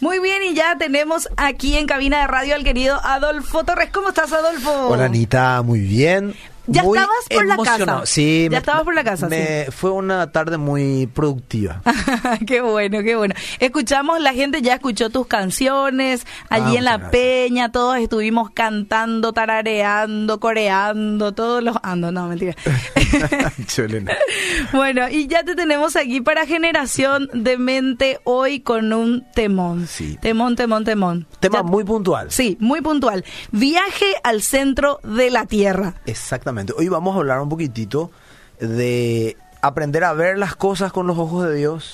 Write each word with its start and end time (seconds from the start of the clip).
Muy 0.00 0.18
bien, 0.18 0.42
y 0.42 0.54
ya 0.54 0.76
tenemos 0.76 1.28
aquí 1.36 1.76
en 1.76 1.86
cabina 1.86 2.20
de 2.20 2.26
radio 2.26 2.54
al 2.54 2.64
querido 2.64 3.00
Adolfo 3.02 3.64
Torres. 3.64 3.90
¿Cómo 3.92 4.10
estás, 4.10 4.32
Adolfo? 4.32 4.88
Hola, 4.88 5.06
Anita, 5.06 5.62
muy 5.62 5.80
bien. 5.80 6.34
Ya 6.66 6.84
Muy 6.84 6.96
estabas 6.96 7.16
por 7.28 7.46
la 7.46 7.56
casa. 7.56 8.06
Sí, 8.06 8.44
Ya 8.44 8.50
me- 8.50 8.56
estabas 8.58 8.82
por 8.84 8.94
la 8.94 9.02
casa, 9.04 9.28
me- 9.28 9.66
Fue 9.72 9.90
una 9.90 10.30
tarde 10.30 10.58
muy 10.58 11.08
productiva. 11.08 11.82
qué 12.46 12.60
bueno, 12.60 13.02
qué 13.02 13.16
bueno. 13.16 13.34
Escuchamos, 13.58 14.20
la 14.20 14.32
gente 14.32 14.62
ya 14.62 14.74
escuchó 14.74 15.10
tus 15.10 15.26
canciones 15.26 16.24
allí 16.50 16.76
Ah, 16.76 16.78
en 16.78 16.84
la 16.84 16.90
gracias. 16.98 17.10
peña, 17.10 17.72
todos 17.72 17.96
estuvimos 17.98 18.50
cantando, 18.50 19.32
tarareando, 19.32 20.38
coreando, 20.38 21.32
todos 21.32 21.64
los 21.64 21.76
ando, 21.82 22.12
no, 22.12 22.28
mentira. 22.28 22.54
Bueno, 24.72 25.08
y 25.08 25.26
ya 25.26 25.44
te 25.44 25.54
tenemos 25.54 25.96
aquí 25.96 26.20
para 26.20 26.46
Generación 26.46 27.28
de 27.32 27.58
Mente 27.58 28.20
hoy 28.24 28.60
con 28.60 28.92
un 28.92 29.24
temón. 29.34 29.86
Sí. 29.86 30.18
Temón, 30.20 30.56
temón, 30.56 30.84
temón. 30.84 31.26
Tema 31.40 31.58
Ya- 31.58 31.62
muy 31.62 31.84
puntual. 31.84 32.30
Sí, 32.30 32.56
muy 32.60 32.80
puntual. 32.80 33.24
Viaje 33.50 34.06
al 34.22 34.42
centro 34.42 35.00
de 35.02 35.30
la 35.30 35.46
Tierra. 35.46 35.94
Exactamente. 36.06 36.51
Hoy 36.76 36.88
vamos 36.88 37.14
a 37.16 37.18
hablar 37.18 37.40
un 37.40 37.48
poquitito 37.48 38.10
de 38.60 39.36
aprender 39.60 40.04
a 40.04 40.12
ver 40.12 40.38
las 40.38 40.56
cosas 40.56 40.92
con 40.92 41.06
los 41.06 41.16
ojos 41.18 41.44
de 41.48 41.54
Dios 41.54 41.92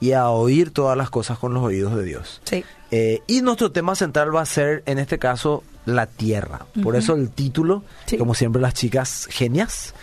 y 0.00 0.12
a 0.12 0.28
oír 0.30 0.70
todas 0.72 0.96
las 0.96 1.10
cosas 1.10 1.38
con 1.38 1.52
los 1.54 1.62
oídos 1.62 1.94
de 1.96 2.02
Dios. 2.04 2.40
Sí. 2.44 2.64
Eh, 2.90 3.20
y 3.26 3.42
nuestro 3.42 3.72
tema 3.72 3.94
central 3.94 4.34
va 4.34 4.42
a 4.42 4.46
ser, 4.46 4.82
en 4.86 4.98
este 4.98 5.18
caso, 5.18 5.62
la 5.86 6.06
tierra. 6.06 6.60
Por 6.82 6.96
eso 6.96 7.14
el 7.14 7.30
título, 7.30 7.82
Sí. 8.06 8.16
como 8.16 8.34
siempre 8.34 8.62
las 8.62 8.72
chicas 8.74 9.26
genias, 9.30 9.94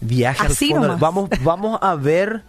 viaje 0.00 0.46
Así 0.46 0.72
al 0.72 0.80
fondo. 0.80 0.98
Vamos, 0.98 1.30
vamos 1.42 1.78
a 1.82 1.94
ver 1.94 2.42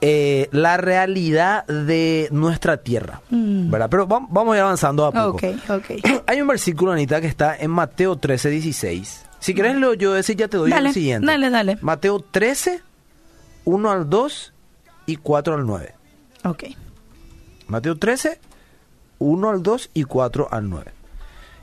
eh, 0.00 0.48
la 0.52 0.78
realidad 0.78 1.66
de 1.66 2.28
nuestra 2.30 2.78
tierra. 2.78 3.20
Mm. 3.28 3.70
¿verdad? 3.70 3.88
Pero 3.90 4.08
vam- 4.08 4.28
vamos 4.30 4.54
a 4.54 4.56
ir 4.56 4.62
avanzando 4.62 5.04
a 5.04 5.12
poco. 5.12 5.38
Hay 6.26 6.40
un 6.40 6.48
versículo, 6.48 6.92
Anita, 6.92 7.20
que 7.20 7.26
está 7.26 7.54
en 7.54 7.70
Mateo 7.70 8.16
13, 8.16 8.48
16. 8.48 9.24
Si 9.40 9.54
querés, 9.54 9.76
leo 9.76 9.94
yo 9.94 10.16
ese 10.16 10.36
ya 10.36 10.48
te 10.48 10.56
doy 10.56 10.70
Dale, 10.70 10.88
el 10.88 10.94
siguiente. 10.94 11.26
dale, 11.26 11.50
dale. 11.50 11.78
Mateo 11.80 12.20
13, 12.20 12.82
1 13.64 13.90
al 13.90 14.08
2 14.08 14.52
y 15.06 15.16
4 15.16 15.54
al 15.54 15.66
9. 15.66 15.94
Ok. 16.44 16.64
Mateo 17.66 17.96
13, 17.96 18.38
1 19.18 19.50
al 19.50 19.62
2 19.62 19.90
y 19.94 20.04
4 20.04 20.48
al 20.50 20.68
9. 20.68 20.92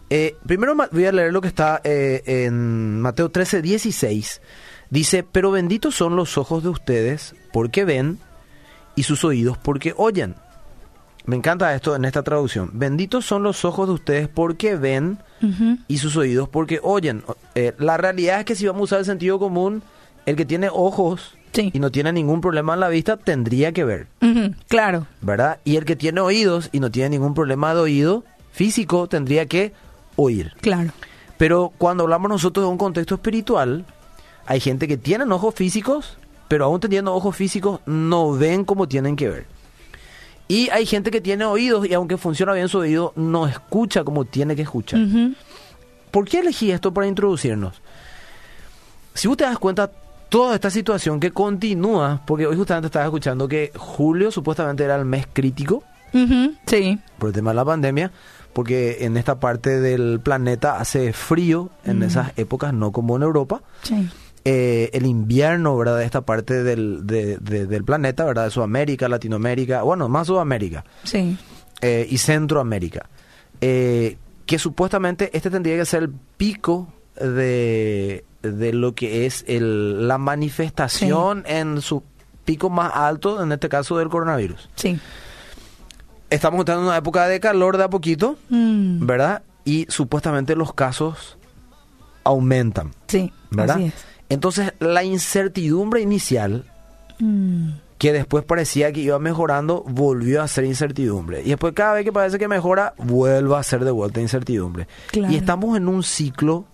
Eh, 0.10 0.36
primero 0.46 0.76
voy 0.92 1.06
a 1.06 1.12
leer 1.12 1.34
lo 1.34 1.42
que 1.42 1.50
está 1.50 1.82
eh, 1.84 2.24
en 2.26 3.00
Mateo 3.02 3.30
13, 3.30 3.62
16. 3.62 4.42
Dice, 4.90 5.24
pero 5.30 5.52
benditos 5.52 5.96
son 5.96 6.16
los 6.16 6.38
ojos 6.38 6.64
de 6.64 6.70
ustedes 6.70 7.36
porque 7.52 7.84
ven 7.84 8.20
y 8.96 9.04
sus 9.04 9.24
oídos 9.24 9.58
porque 9.58 9.94
oyen. 9.98 10.36
Me 11.28 11.36
encanta 11.36 11.76
esto 11.76 11.96
en 11.96 12.06
esta 12.06 12.24
traducción. 12.24 12.72
Benditos 12.74 13.26
son 13.26 13.44
los 13.44 13.64
ojos 13.66 13.88
de 13.88 13.94
ustedes 13.94 14.28
porque 14.30 14.76
ven 14.76 15.20
y 15.88 15.98
sus 15.98 16.16
oídos 16.18 16.50
porque 16.50 16.80
oyen. 16.82 17.24
Eh, 17.54 17.74
la 17.78 17.98
realidad 17.98 18.40
es 18.40 18.46
que 18.46 18.56
si 18.56 18.66
vamos 18.66 18.82
a 18.82 18.84
usar 18.86 19.00
el 19.00 19.06
sentido 19.06 19.38
común, 19.38 19.84
el 20.26 20.36
que 20.36 20.46
tiene 20.46 20.70
ojos 20.72 21.34
Sí. 21.54 21.72
y 21.74 21.80
no 21.80 21.92
tiene 21.92 22.12
ningún 22.14 22.40
problema 22.42 22.74
en 22.76 22.80
la 22.82 22.90
vista 22.90 23.18
tendría 23.18 23.72
que 23.72 23.84
ver. 23.84 24.08
Claro. 24.68 25.08
¿verdad? 25.22 25.60
Y 25.64 25.76
el 25.78 25.86
que 25.86 25.96
tiene 25.96 26.22
oídos 26.22 26.70
y 26.72 26.80
no 26.80 26.92
tiene 26.92 27.10
ningún 27.12 27.34
problema 27.34 27.74
de 27.74 27.82
oído 27.82 28.24
físico 28.52 29.08
tendría 29.08 29.46
que 29.48 29.74
oír. 30.16 30.54
Claro. 30.62 30.92
Pero 31.38 31.72
cuando 31.78 32.04
hablamos 32.04 32.30
nosotros 32.30 32.66
de 32.66 32.70
un 32.72 32.78
contexto 32.78 33.16
espiritual, 33.16 33.86
hay 34.46 34.60
gente 34.60 34.88
que 34.88 34.98
tienen 34.98 35.32
ojos 35.32 35.54
físicos, 35.56 36.18
pero 36.48 36.66
aún 36.66 36.80
teniendo 36.80 37.14
ojos 37.14 37.36
físicos 37.36 37.82
no 37.86 38.32
ven 38.34 38.64
como 38.64 38.88
tienen 38.88 39.16
que 39.16 39.30
ver. 39.30 39.46
Y 40.48 40.70
hay 40.70 40.86
gente 40.86 41.12
que 41.12 41.20
tiene 41.22 41.44
oídos 41.46 41.88
y 41.88 41.94
aunque 41.94 42.18
funciona 42.18 42.54
bien 42.54 42.70
su 42.70 42.78
oído, 42.80 43.12
no 43.16 43.48
escucha 43.48 44.04
como 44.04 44.24
tiene 44.26 44.56
que 44.56 44.62
escuchar. 44.62 45.00
¿Por 46.12 46.26
qué 46.28 46.40
elegí 46.40 46.72
esto 46.72 46.94
para 46.94 47.08
introducirnos? 47.08 47.82
Si 49.14 49.28
vos 49.28 49.36
te 49.36 49.44
das 49.44 49.58
cuenta, 49.60 49.92
toda 50.30 50.56
esta 50.56 50.70
situación 50.70 51.20
que 51.20 51.32
continúa, 51.32 52.22
porque 52.26 52.46
hoy 52.48 52.56
justamente 52.56 52.88
estaba 52.88 53.06
escuchando 53.06 53.48
que 53.48 53.72
julio 53.76 54.32
supuestamente 54.32 54.84
era 54.84 54.96
el 54.96 55.06
mes 55.06 55.28
crítico 55.32 55.84
Sí. 56.66 56.98
por 57.20 57.30
el 57.30 57.36
tema 57.36 57.52
de 57.52 57.56
la 57.56 57.66
pandemia, 57.66 58.12
porque 58.54 58.98
en 59.02 59.18
esta 59.18 59.40
parte 59.40 59.80
del 59.82 60.20
planeta 60.22 60.80
hace 60.80 61.14
frío 61.14 61.70
en 61.86 62.02
esas 62.04 62.32
épocas, 62.38 62.74
no 62.74 62.92
como 62.92 63.16
en 63.18 63.24
Europa. 63.24 63.62
Sí. 63.84 64.10
Eh, 64.46 64.90
el 64.94 65.06
invierno, 65.06 65.76
¿verdad? 65.78 65.98
De 65.98 66.06
esta 66.06 66.22
parte 66.22 66.64
del, 66.64 67.06
de- 67.06 67.38
de- 67.38 67.68
del 67.68 67.84
planeta, 67.84 68.24
¿verdad? 68.24 68.46
De 68.46 68.52
Sudamérica, 68.52 69.10
Latinoamérica, 69.10 69.82
bueno, 69.84 70.08
más 70.08 70.28
Sudamérica 70.28 70.86
Sí. 71.04 71.38
eh, 71.82 72.08
y 72.10 72.18
Centroamérica. 72.18 73.10
Eh, 73.60 74.18
que 74.46 74.58
supuestamente 74.60 75.30
este 75.36 75.50
tendría 75.50 75.76
que 75.76 75.86
ser 75.86 76.04
el 76.04 76.10
pico 76.38 76.88
de, 77.20 78.24
de 78.42 78.72
lo 78.74 78.96
que 78.96 79.26
es 79.26 79.44
el, 79.48 80.08
la 80.08 80.18
manifestación 80.18 81.44
en 81.48 81.82
su 81.82 82.04
pico 82.46 82.70
más 82.70 82.94
alto, 82.96 83.44
en 83.44 83.52
este 83.52 83.68
caso 83.68 83.98
del 83.98 84.08
coronavirus. 84.08 84.70
Sí. 84.76 84.98
Estamos 86.30 86.60
entrando 86.60 86.84
en 86.84 86.88
una 86.90 86.98
época 86.98 87.28
de 87.28 87.40
calor 87.42 87.78
de 87.78 87.84
a 87.84 87.90
poquito, 87.90 88.38
Mm, 88.50 89.06
¿verdad? 89.06 89.42
Y 89.66 89.86
supuestamente 89.90 90.56
los 90.56 90.74
casos 90.74 91.38
aumentan, 92.24 92.92
Sí. 93.08 93.34
¿verdad? 93.52 93.76
Así 93.78 93.86
es. 93.86 93.94
Entonces, 94.30 94.74
la 94.80 95.04
incertidumbre 95.04 96.02
inicial, 96.02 96.66
Mm, 97.20 97.70
que 97.98 98.14
después 98.14 98.44
parecía 98.44 98.92
que 98.92 99.00
iba 99.00 99.18
mejorando, 99.18 99.84
volvió 99.88 100.44
a 100.44 100.48
ser 100.48 100.66
incertidumbre. 100.66 101.42
Y 101.42 101.50
después, 101.50 101.74
cada 101.74 101.94
vez 101.94 102.04
que 102.04 102.12
parece 102.12 102.38
que 102.38 102.48
mejora, 102.48 102.94
vuelve 102.98 103.56
a 103.56 103.64
ser 103.64 103.84
de 103.84 103.92
vuelta 103.92 104.22
incertidumbre. 104.22 104.88
Claro. 105.12 105.34
Y 105.34 105.36
estamos 105.36 105.76
en 105.76 105.88
un 105.88 106.04
ciclo 106.04 106.66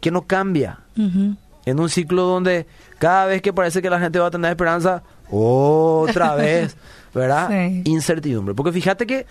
que 0.00 0.10
no 0.10 0.22
cambia. 0.22 0.80
En 0.96 1.80
un 1.80 1.88
ciclo 1.88 2.24
donde 2.24 2.66
cada 2.98 3.24
vez 3.24 3.40
que 3.40 3.54
parece 3.54 3.80
que 3.80 3.88
la 3.88 4.00
gente 4.00 4.18
va 4.18 4.26
a 4.26 4.30
tener 4.30 4.50
esperanza, 4.50 5.02
otra 5.30 6.34
vez, 6.36 6.76
¿verdad? 7.14 7.48
Sí. 7.48 7.82
Incertidumbre. 7.86 8.54
Porque 8.54 8.72
fíjate 8.72 9.06
que 9.06 9.24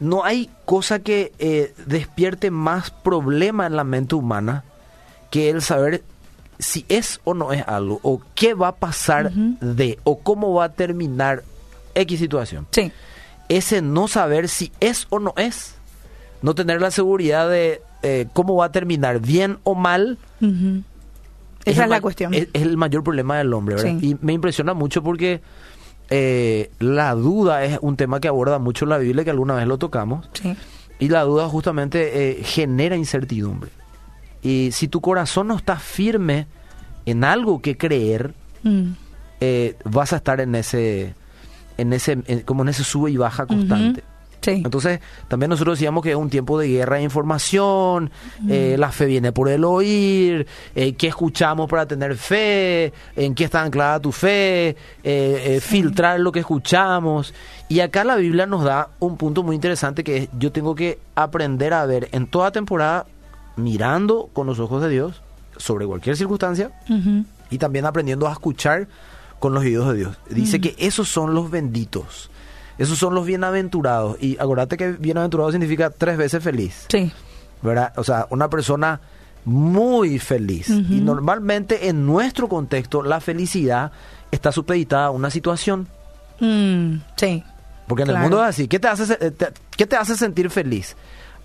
no 0.00 0.24
hay 0.24 0.48
cosa 0.64 1.00
que 1.00 1.32
eh, 1.38 1.74
despierte 1.84 2.50
más 2.50 2.90
problema 2.90 3.66
en 3.66 3.76
la 3.76 3.84
mente 3.84 4.14
humana 4.14 4.64
que 5.30 5.50
el 5.50 5.60
saber 5.60 6.02
si 6.58 6.84
es 6.88 7.20
o 7.24 7.34
no 7.34 7.52
es 7.52 7.66
algo, 7.66 8.00
o 8.02 8.20
qué 8.34 8.54
va 8.54 8.68
a 8.68 8.76
pasar 8.76 9.32
de, 9.32 9.98
o 10.04 10.18
cómo 10.18 10.54
va 10.54 10.64
a 10.64 10.72
terminar 10.72 11.44
X 11.94 12.18
situación. 12.18 12.66
Sí. 12.70 12.92
Ese 13.48 13.80
no 13.80 14.08
saber 14.08 14.48
si 14.48 14.72
es 14.80 15.06
o 15.10 15.18
no 15.18 15.34
es, 15.36 15.74
no 16.42 16.54
tener 16.54 16.80
la 16.80 16.90
seguridad 16.90 17.48
de 17.48 17.80
eh, 18.02 18.26
cómo 18.32 18.56
va 18.56 18.66
a 18.66 18.72
terminar, 18.72 19.20
bien 19.20 19.58
o 19.64 19.74
mal. 19.74 20.18
Esa 21.64 21.84
es 21.84 21.90
la 21.90 22.00
cuestión. 22.00 22.34
Es, 22.34 22.48
es 22.52 22.62
el 22.62 22.76
mayor 22.76 23.02
problema 23.02 23.38
del 23.38 23.52
hombre, 23.52 23.76
¿verdad? 23.76 23.98
Sí. 24.00 24.10
Y 24.10 24.16
me 24.20 24.32
impresiona 24.32 24.74
mucho 24.74 25.02
porque 25.02 25.40
eh, 26.10 26.70
la 26.78 27.14
duda 27.14 27.64
es 27.64 27.78
un 27.82 27.96
tema 27.96 28.20
que 28.20 28.28
aborda 28.28 28.58
mucho 28.58 28.86
la 28.86 28.98
Biblia, 28.98 29.24
que 29.24 29.30
alguna 29.30 29.54
vez 29.54 29.66
lo 29.66 29.78
tocamos. 29.78 30.28
Sí. 30.32 30.56
Y 30.98 31.08
la 31.08 31.22
duda 31.22 31.48
justamente 31.48 32.40
eh, 32.40 32.42
genera 32.44 32.96
incertidumbre. 32.96 33.70
Y 34.42 34.70
si 34.72 34.88
tu 34.88 35.00
corazón 35.00 35.48
no 35.48 35.56
está 35.56 35.76
firme 35.76 36.46
en 37.06 37.24
algo 37.24 37.60
que 37.62 37.76
creer, 37.76 38.34
Mm, 38.64 38.90
eh, 39.40 39.76
vas 39.84 40.12
a 40.12 40.16
estar 40.16 40.40
en 40.40 40.54
ese, 40.56 41.14
en 41.76 41.92
ese, 41.92 42.18
en- 42.26 42.40
como 42.40 42.62
en 42.62 42.70
ese 42.70 42.82
sube 42.82 43.10
y 43.12 43.16
baja 43.16 43.46
constante. 43.46 44.02
Sí. 44.40 44.50
Entonces, 44.64 45.00
también 45.28 45.50
nosotros 45.50 45.78
decíamos 45.78 46.02
que 46.02 46.10
es 46.10 46.16
un 46.16 46.28
tiempo 46.30 46.58
de 46.58 46.68
guerra 46.68 46.96
de 46.96 47.02
información, 47.02 48.10
eh, 48.48 48.76
la 48.78 48.90
fe 48.92 49.06
viene 49.06 49.30
por 49.32 49.48
el 49.48 49.64
oír, 49.64 50.46
eh, 50.74 50.94
qué 50.94 51.08
escuchamos 51.08 51.68
para 51.68 51.86
tener 51.86 52.16
fe, 52.16 52.92
en 53.16 53.34
qué 53.34 53.44
está 53.44 53.62
anclada 53.62 54.00
tu 54.00 54.10
fe, 54.12 54.76
eh, 55.04 55.60
filtrar 55.62 56.18
lo 56.20 56.30
que 56.32 56.40
escuchamos. 56.40 57.32
Y 57.68 57.80
acá 57.80 58.04
la 58.04 58.16
Biblia 58.16 58.46
nos 58.46 58.64
da 58.64 58.90
un 59.00 59.16
punto 59.16 59.42
muy 59.42 59.54
interesante 59.56 60.02
que 60.04 60.16
es, 60.16 60.28
yo 60.38 60.50
tengo 60.52 60.74
que 60.74 60.98
aprender 61.14 61.72
a 61.74 61.84
ver 61.86 62.08
en 62.12 62.26
toda 62.28 62.50
temporada, 62.52 63.06
mirando 63.58 64.30
con 64.32 64.46
los 64.46 64.58
ojos 64.60 64.80
de 64.82 64.88
Dios, 64.88 65.22
sobre 65.56 65.86
cualquier 65.86 66.16
circunstancia, 66.16 66.70
y 67.50 67.58
también 67.58 67.84
aprendiendo 67.86 68.28
a 68.28 68.32
escuchar 68.32 68.88
con 69.38 69.52
los 69.54 69.62
oídos 69.64 69.88
de 69.92 69.94
Dios. 69.98 70.16
Dice 70.30 70.60
que 70.60 70.74
esos 70.78 71.08
son 71.08 71.34
los 71.34 71.50
benditos. 71.50 72.30
Esos 72.78 72.96
son 72.98 73.14
los 73.14 73.26
bienaventurados. 73.26 74.16
Y 74.22 74.38
acordate 74.38 74.76
que 74.76 74.92
bienaventurado 74.92 75.50
significa 75.50 75.90
tres 75.90 76.16
veces 76.16 76.42
feliz. 76.42 76.86
Sí. 76.88 77.10
¿Verdad? 77.60 77.92
O 77.96 78.04
sea, 78.04 78.26
una 78.30 78.48
persona 78.48 79.00
muy 79.44 80.18
feliz. 80.20 80.68
Y 80.68 81.00
normalmente 81.00 81.88
en 81.88 82.06
nuestro 82.06 82.48
contexto 82.48 83.02
la 83.02 83.20
felicidad 83.20 83.90
está 84.30 84.52
supeditada 84.52 85.06
a 85.06 85.10
una 85.10 85.30
situación. 85.30 85.88
Mm, 86.38 86.96
sí. 87.16 87.42
Porque 87.88 88.02
en 88.02 88.08
Claro. 88.08 88.24
el 88.24 88.30
mundo 88.30 88.42
es 88.44 88.50
así. 88.50 88.68
¿Qué 88.68 88.78
te, 88.78 88.86
hace, 88.88 89.12
eh, 89.14 89.30
te- 89.32 89.48
¿Qué 89.76 89.86
te 89.86 89.96
hace 89.96 90.14
sentir 90.16 90.50
feliz? 90.50 90.94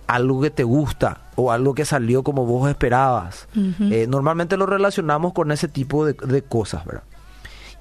Algo 0.07 0.41
que 0.41 0.49
te 0.49 0.63
gusta 0.63 1.21
o 1.35 1.51
algo 1.51 1.73
que 1.73 1.85
salió 1.85 2.23
como 2.23 2.45
vos 2.45 2.69
esperabas. 2.69 3.47
Eh, 3.55 4.05
normalmente 4.07 4.57
lo 4.57 4.65
relacionamos 4.65 5.33
con 5.33 5.51
ese 5.51 5.67
tipo 5.67 6.05
de, 6.05 6.13
de 6.13 6.41
cosas, 6.41 6.85
¿verdad? 6.85 7.03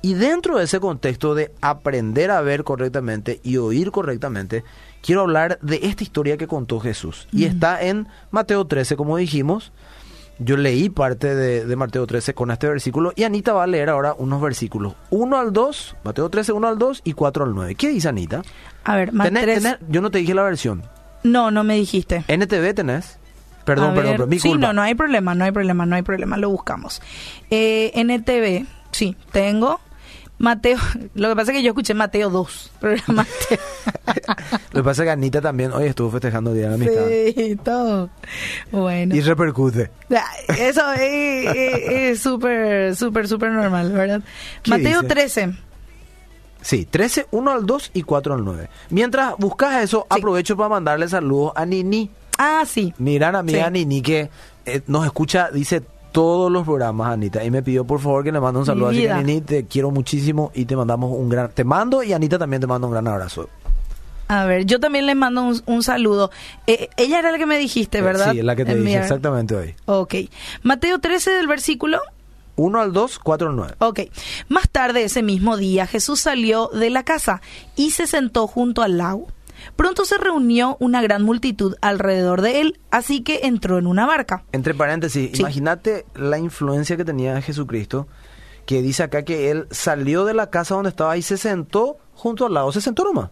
Y 0.05 0.15
dentro 0.15 0.59
de 0.59 0.65
ese 0.65 0.81
contexto 0.81 1.37
de 1.37 1.53
aprender 1.61 2.33
a 2.33 2.41
ver 2.41 2.65
correctamente 2.65 3.41
y 3.45 3.57
oír 3.59 3.93
correctamente, 3.93 4.65
quiero 5.01 5.23
hablar 5.23 5.61
de 5.63 5.79
esta 5.85 6.03
historia 6.03 6.37
que 6.37 6.49
contó 6.49 6.81
Jesús. 6.81 7.29
Y 7.31 7.45
está 7.45 7.81
en 7.81 8.09
Mateo 8.33 8.67
13, 8.67 8.97
como 8.97 9.17
dijimos. 9.17 9.73
Yo 10.41 10.57
leí 10.57 10.89
parte 10.89 11.37
de, 11.37 11.67
de, 11.67 11.77
Mateo 11.77 12.05
13 12.05 12.35
con 12.35 12.51
este 12.51 12.67
versículo 12.67 13.13
y 13.15 13.23
Anita 13.23 13.53
va 13.53 13.63
a 13.63 13.67
leer 13.69 13.91
ahora 13.91 14.15
unos 14.19 14.41
versículos. 14.41 14.95
1 15.11 15.37
al 15.37 15.53
2, 15.53 15.97
Mateo 16.03 16.29
13, 16.31 16.53
1 16.53 16.67
al 16.67 16.79
2 16.79 17.03
y 17.05 17.13
4 17.13 17.45
al 17.45 17.55
9. 17.55 17.75
¿Qué 17.77 17.91
dice 17.91 18.09
Anita? 18.09 18.43
A 18.83 18.97
ver, 18.97 19.13
Mateo 19.13 19.41
13... 19.41 19.79
yo 19.89 20.01
no 20.01 20.11
te 20.11 20.19
dije 20.19 20.35
la 20.35 20.43
versión. 20.43 20.83
No, 21.23 21.51
no 21.51 21.65
me 21.65 21.75
dijiste. 21.77 22.25
NTV 22.29 22.75
tenés. 22.75 23.19
Perdón, 23.65 23.95
perdón, 23.95 24.13
perdón, 24.13 24.29
mi 24.29 24.39
Sí, 24.41 24.55
no, 24.55 24.73
no 24.73 24.83
hay 24.83 24.95
problema, 24.95 25.35
no 25.35 25.45
hay 25.45 25.53
problema, 25.53 25.87
no 25.87 25.95
hay 25.95 26.03
problema, 26.03 26.37
lo 26.37 26.51
buscamos. 26.51 27.01
Eh, 27.51 27.93
NTV, 27.95 28.67
sí, 28.91 29.17
tengo. 29.31 29.81
Mateo, 30.39 30.77
lo 31.15 31.29
que 31.29 31.37
pasa 31.37 31.53
es 31.53 31.59
que 31.59 31.63
yo 31.63 31.71
escuché 31.71 31.95
Mateo 31.95 32.29
2, 32.29 32.73
pero 32.81 32.95
era 32.95 33.05
Mateo. 33.07 33.59
lo 34.73 34.81
que 34.81 34.85
pasa 34.85 35.03
es 35.03 35.07
que 35.07 35.11
Anita 35.11 35.41
también 35.41 35.73
hoy 35.73 35.87
estuvo 35.87 36.11
festejando 36.11 36.51
el 36.51 36.57
Día 36.57 36.71
de 36.71 36.71
la 36.71 36.75
Amistad. 36.75 37.07
Sí, 37.09 37.57
todo. 37.63 38.11
Bueno. 38.73 39.15
Y 39.15 39.21
repercute. 39.21 39.91
Eso 40.59 40.93
es 40.95 42.21
súper, 42.21 42.97
súper, 42.97 43.29
súper 43.29 43.53
normal, 43.53 43.93
¿verdad? 43.93 44.23
Mateo 44.67 45.05
13. 45.05 45.55
Sí, 46.63 46.87
13, 46.87 47.27
1 47.31 47.51
al 47.51 47.67
2 47.67 47.91
y 47.95 48.03
4 48.03 48.35
al 48.35 48.45
9. 48.45 48.69
Mientras 48.91 49.37
buscas 49.37 49.83
eso, 49.83 50.07
aprovecho 50.09 50.57
para 50.57 50.69
mandarle 50.69 51.09
saludos 51.09 51.53
a 51.57 51.67
Nini. 51.67 52.11
Ah, 52.39 52.65
sí. 52.67 52.95
Miran 52.99 53.37
a 53.37 53.43
mi 53.43 53.53
Nini 53.53 54.01
que 54.01 54.31
eh, 54.65 54.81
nos 54.87 55.05
escucha, 55.05 55.51
dice 55.51 55.83
todos 56.13 56.53
los 56.53 56.65
programas, 56.65 57.13
Anita, 57.13 57.43
y 57.43 57.51
me 57.51 57.63
pidió 57.63 57.85
por 57.85 57.99
favor 58.01 58.23
que 58.23 58.33
le 58.33 58.41
mande 58.41 58.61
un 58.61 58.67
saludo. 58.67 58.89
Así 58.89 59.03
que 59.03 59.15
Nini, 59.15 59.41
te 59.41 59.65
quiero 59.67 59.91
muchísimo 59.91 60.53
y 60.55 60.67
te 60.67 60.77
mandamos 60.77 61.13
un 61.13 61.29
gran... 61.29 61.51
Te 61.51 61.65
mando 61.65 62.03
y 62.03 62.13
Anita 62.13 62.39
también 62.39 62.61
te 62.61 62.67
mando 62.67 62.87
un 62.87 62.93
gran 62.93 63.09
abrazo. 63.09 63.49
A 64.29 64.45
ver, 64.47 64.65
yo 64.65 64.81
también 64.81 65.07
le 65.07 65.15
mando 65.15 65.53
un, 65.67 65.83
saludo. 65.83 66.31
Eh, 66.67 66.89
ella 66.97 67.19
era 67.19 67.33
la 67.33 67.39
que 67.39 67.47
me 67.47 67.59
dijiste, 67.59 67.99
eh, 67.99 68.03
¿verdad? 68.03 68.33
sí, 68.33 68.43
la 68.43 68.57
que 68.57 68.65
te 68.65 68.75
dije 68.75 68.99
exactamente 68.99 69.55
hoy. 69.55 69.75
Ok. 69.87 70.15
Mateo 70.63 71.01
13 71.01 71.33
del 71.33 71.47
versículo 71.47 72.01
1 72.57 72.81
al 72.81 72.93
2, 72.93 73.19
4 73.19 73.51
al 73.51 73.57
9. 73.57 73.75
Ok. 73.79 74.01
Más 74.49 74.69
tarde 74.69 75.05
ese 75.05 75.23
mismo 75.23 75.57
día 75.57 75.87
Jesús 75.87 76.21
salió 76.21 76.69
de 76.69 76.91
la 76.91 77.03
casa 77.03 77.41
y 77.77 77.93
se 77.93 78.07
sentó 78.07 78.47
junto 78.47 78.83
al 78.83 78.99
lago. 78.99 79.29
Pronto 79.77 80.05
se 80.05 80.19
reunió 80.19 80.77
una 80.81 81.03
gran 81.03 81.23
multitud 81.23 81.77
alrededor 81.81 82.43
de 82.43 82.61
él, 82.61 82.81
así 82.91 83.23
que 83.23 83.41
entró 83.45 83.79
en 83.79 83.87
una 83.87 84.07
barca. 84.07 84.45
Entre 84.53 84.75
paréntesis, 84.75 85.39
imagínate 85.39 86.05
la 86.15 86.39
influencia 86.39 86.97
que 86.97 87.05
tenía 87.05 87.41
Jesucristo, 87.41 88.09
que 88.67 88.83
dice 88.83 89.05
acá 89.05 89.25
que 89.25 89.51
él 89.51 89.67
salió 89.71 90.25
de 90.25 90.35
la 90.35 90.51
casa 90.51 90.75
donde 90.75 90.91
estaba 90.91 91.17
y 91.17 91.23
se 91.23 91.37
sentó 91.37 91.99
junto 92.15 92.47
al 92.47 92.55
lago, 92.55 92.73
se 92.73 92.81
sentó 92.81 93.05
nomás. 93.05 93.31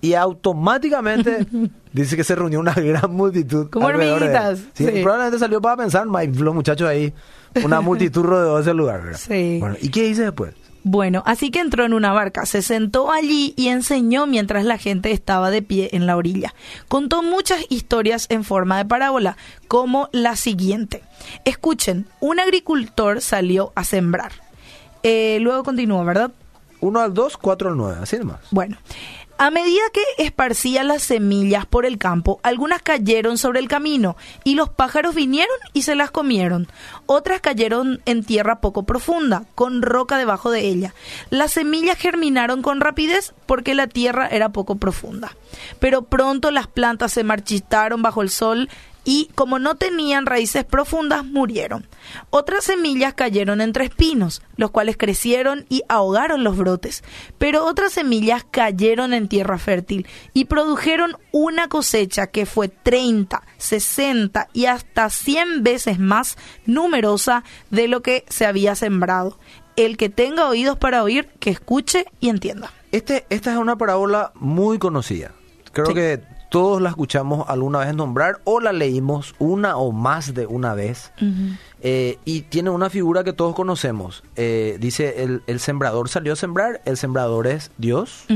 Y 0.00 0.14
automáticamente 0.14 1.46
dice 1.92 2.16
que 2.16 2.24
se 2.24 2.34
reunió 2.34 2.60
una 2.60 2.74
gran 2.74 3.12
multitud. 3.12 3.70
Como 3.70 3.86
hormiguitas. 3.86 4.60
Sí, 4.74 4.86
Probablemente 5.02 5.38
salió 5.38 5.60
para 5.60 5.76
pensar, 5.76 6.06
los 6.06 6.54
muchachos 6.54 6.88
ahí 6.88 7.12
una 7.62 7.80
multitud 7.80 8.22
rodeó 8.22 8.58
ese 8.58 8.74
lugar, 8.74 9.02
¿verdad? 9.02 9.20
Sí. 9.20 9.58
Bueno, 9.60 9.76
¿y 9.80 9.90
qué 9.90 10.04
dice 10.04 10.22
después? 10.22 10.54
Bueno, 10.86 11.22
así 11.24 11.50
que 11.50 11.60
entró 11.60 11.86
en 11.86 11.94
una 11.94 12.12
barca, 12.12 12.44
se 12.44 12.60
sentó 12.60 13.10
allí 13.10 13.54
y 13.56 13.68
enseñó 13.68 14.26
mientras 14.26 14.66
la 14.66 14.76
gente 14.76 15.12
estaba 15.12 15.50
de 15.50 15.62
pie 15.62 15.88
en 15.92 16.06
la 16.06 16.14
orilla. 16.14 16.54
Contó 16.88 17.22
muchas 17.22 17.64
historias 17.70 18.26
en 18.28 18.44
forma 18.44 18.76
de 18.76 18.84
parábola, 18.84 19.38
como 19.66 20.10
la 20.12 20.36
siguiente. 20.36 21.02
Escuchen, 21.46 22.06
un 22.20 22.38
agricultor 22.38 23.22
salió 23.22 23.72
a 23.74 23.84
sembrar. 23.84 24.32
Eh, 25.02 25.38
luego 25.40 25.64
continuó, 25.64 26.04
¿verdad? 26.04 26.32
Uno 26.80 27.00
al 27.00 27.14
dos, 27.14 27.38
cuatro 27.38 27.70
al 27.70 27.78
nueve, 27.78 27.98
así 28.02 28.18
nomás. 28.18 28.40
Bueno, 28.50 28.76
a 29.36 29.50
medida 29.50 29.82
que 29.92 30.02
esparcía 30.24 30.84
las 30.84 31.02
semillas 31.02 31.66
por 31.66 31.86
el 31.86 31.98
campo, 31.98 32.38
algunas 32.42 32.82
cayeron 32.82 33.36
sobre 33.36 33.58
el 33.58 33.68
camino 33.68 34.16
y 34.44 34.54
los 34.54 34.68
pájaros 34.68 35.14
vinieron 35.14 35.56
y 35.72 35.82
se 35.82 35.96
las 35.96 36.10
comieron. 36.10 36.68
Otras 37.06 37.40
cayeron 37.40 38.00
en 38.06 38.24
tierra 38.24 38.60
poco 38.60 38.84
profunda, 38.84 39.44
con 39.54 39.82
roca 39.82 40.18
debajo 40.18 40.50
de 40.50 40.60
ella. 40.60 40.94
Las 41.30 41.52
semillas 41.52 41.98
germinaron 41.98 42.62
con 42.62 42.80
rapidez 42.80 43.34
porque 43.46 43.74
la 43.74 43.88
tierra 43.88 44.28
era 44.28 44.50
poco 44.50 44.76
profunda. 44.76 45.36
Pero 45.80 46.02
pronto 46.02 46.50
las 46.50 46.66
plantas 46.66 47.12
se 47.12 47.24
marchitaron 47.24 48.02
bajo 48.02 48.22
el 48.22 48.30
sol 48.30 48.68
y 49.04 49.30
como 49.34 49.58
no 49.58 49.76
tenían 49.76 50.26
raíces 50.26 50.64
profundas, 50.64 51.24
murieron. 51.24 51.86
Otras 52.30 52.64
semillas 52.64 53.14
cayeron 53.14 53.60
entre 53.60 53.84
espinos, 53.84 54.42
los 54.56 54.70
cuales 54.70 54.96
crecieron 54.96 55.66
y 55.68 55.82
ahogaron 55.88 56.42
los 56.42 56.56
brotes, 56.56 57.04
pero 57.38 57.64
otras 57.64 57.92
semillas 57.92 58.44
cayeron 58.50 59.12
en 59.12 59.28
tierra 59.28 59.58
fértil 59.58 60.06
y 60.32 60.46
produjeron 60.46 61.16
una 61.32 61.68
cosecha 61.68 62.28
que 62.28 62.46
fue 62.46 62.68
30, 62.68 63.42
60 63.58 64.48
y 64.52 64.66
hasta 64.66 65.10
100 65.10 65.62
veces 65.62 65.98
más 65.98 66.36
numerosa 66.66 67.44
de 67.70 67.88
lo 67.88 68.02
que 68.02 68.24
se 68.28 68.46
había 68.46 68.74
sembrado. 68.74 69.38
El 69.76 69.96
que 69.96 70.08
tenga 70.08 70.48
oídos 70.48 70.78
para 70.78 71.02
oír, 71.02 71.28
que 71.40 71.50
escuche 71.50 72.06
y 72.20 72.28
entienda. 72.28 72.72
Este, 72.92 73.26
esta 73.28 73.50
es 73.50 73.58
una 73.58 73.76
parábola 73.76 74.30
muy 74.36 74.78
conocida. 74.78 75.32
Creo 75.72 75.92
que 75.92 76.22
todos 76.54 76.80
la 76.80 76.90
escuchamos 76.90 77.48
alguna 77.48 77.80
vez 77.80 77.92
nombrar 77.96 78.40
o 78.44 78.60
la 78.60 78.72
leímos 78.72 79.34
una 79.40 79.76
o 79.76 79.90
más 79.90 80.34
de 80.34 80.46
una 80.46 80.72
vez. 80.72 81.10
Eh, 81.80 82.20
y 82.24 82.42
tiene 82.42 82.70
una 82.70 82.90
figura 82.90 83.24
que 83.24 83.32
todos 83.32 83.56
conocemos. 83.56 84.22
Eh, 84.36 84.76
dice, 84.78 85.40
el, 85.48 85.58
sembrador 85.58 86.08
salió 86.08 86.34
a 86.34 86.36
sembrar, 86.36 86.80
el 86.84 86.96
sembrador 86.96 87.48
es 87.48 87.72
Dios, 87.76 88.26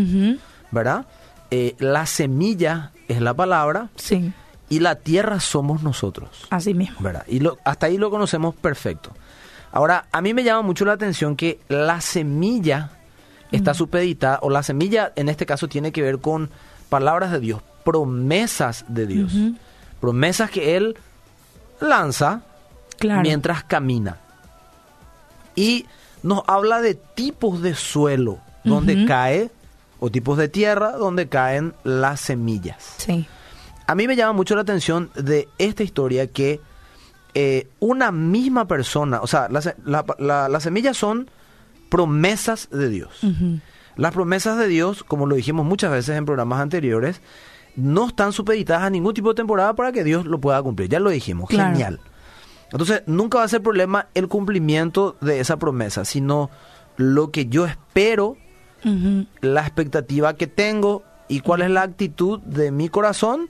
¿verdad? 0.72 1.06
Eh, 1.52 1.76
la 1.78 2.06
semilla 2.06 2.90
es 3.06 3.20
la 3.20 3.34
palabra. 3.34 3.90
Sí. 3.94 4.32
Y 4.68 4.80
la 4.80 4.96
tierra 4.96 5.38
somos 5.38 5.84
nosotros. 5.84 6.48
Así 6.50 6.74
mismo. 6.74 6.96
¿verdad? 6.98 7.24
Y 7.28 7.38
lo, 7.38 7.58
hasta 7.62 7.86
ahí 7.86 7.98
lo 7.98 8.10
conocemos 8.10 8.52
perfecto. 8.56 9.12
Ahora, 9.70 10.06
a 10.10 10.20
mí 10.22 10.34
me 10.34 10.42
llama 10.42 10.62
mucho 10.62 10.84
la 10.84 10.94
atención 10.94 11.36
que 11.36 11.60
la 11.68 12.00
semilla 12.00 12.90
está 13.52 13.74
supeditada, 13.74 14.40
o 14.42 14.50
la 14.50 14.64
semilla 14.64 15.12
en 15.14 15.28
este 15.28 15.46
caso 15.46 15.68
tiene 15.68 15.92
que 15.92 16.02
ver 16.02 16.18
con 16.18 16.50
palabras 16.88 17.30
de 17.30 17.40
Dios, 17.40 17.62
promesas 17.84 18.84
de 18.88 19.06
Dios. 19.06 19.32
Promesas 20.00 20.50
que 20.50 20.76
Él 20.76 20.96
lanza 21.80 22.42
mientras 23.22 23.64
camina. 23.64 24.18
Y 25.54 25.86
nos 26.22 26.42
habla 26.46 26.80
de 26.80 26.94
tipos 26.94 27.62
de 27.62 27.74
suelo 27.74 28.38
donde 28.64 29.06
cae, 29.06 29.50
o 30.00 30.10
tipos 30.10 30.38
de 30.38 30.48
tierra 30.48 30.92
donde 30.92 31.28
caen 31.28 31.74
las 31.84 32.20
semillas. 32.20 32.94
Sí. 32.98 33.26
A 33.86 33.94
mí 33.94 34.06
me 34.06 34.16
llama 34.16 34.34
mucho 34.34 34.54
la 34.54 34.60
atención 34.60 35.10
de 35.14 35.48
esta 35.58 35.82
historia 35.82 36.26
que 36.26 36.60
eh, 37.34 37.68
una 37.80 38.12
misma 38.12 38.66
persona, 38.66 39.20
o 39.22 39.26
sea, 39.26 39.48
las 39.48 40.62
semillas 40.62 40.96
son 40.96 41.30
promesas 41.88 42.68
de 42.70 42.88
Dios. 42.88 43.20
Las 43.96 44.12
promesas 44.12 44.58
de 44.58 44.68
Dios, 44.68 45.02
como 45.02 45.26
lo 45.26 45.36
dijimos 45.36 45.64
muchas 45.64 45.90
veces 45.90 46.16
en 46.16 46.26
programas 46.26 46.60
anteriores, 46.60 47.20
no 47.78 48.08
están 48.08 48.32
supeditadas 48.32 48.82
a 48.82 48.90
ningún 48.90 49.14
tipo 49.14 49.28
de 49.28 49.36
temporada 49.36 49.74
para 49.74 49.92
que 49.92 50.04
Dios 50.04 50.26
lo 50.26 50.40
pueda 50.40 50.60
cumplir. 50.62 50.88
Ya 50.88 51.00
lo 51.00 51.10
dijimos, 51.10 51.48
genial. 51.48 52.00
Entonces, 52.70 53.02
nunca 53.06 53.38
va 53.38 53.44
a 53.44 53.48
ser 53.48 53.62
problema 53.62 54.08
el 54.14 54.28
cumplimiento 54.28 55.16
de 55.20 55.40
esa 55.40 55.56
promesa, 55.56 56.04
sino 56.04 56.50
lo 56.96 57.30
que 57.30 57.46
yo 57.46 57.66
espero, 57.66 58.36
la 59.40 59.62
expectativa 59.62 60.34
que 60.34 60.46
tengo 60.46 61.02
y 61.28 61.40
cuál 61.40 61.62
es 61.62 61.70
la 61.70 61.82
actitud 61.82 62.40
de 62.40 62.70
mi 62.70 62.88
corazón 62.88 63.48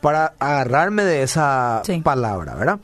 para 0.00 0.34
agarrarme 0.38 1.04
de 1.04 1.22
esa 1.22 1.82
palabra, 2.02 2.54
¿verdad? 2.54 2.80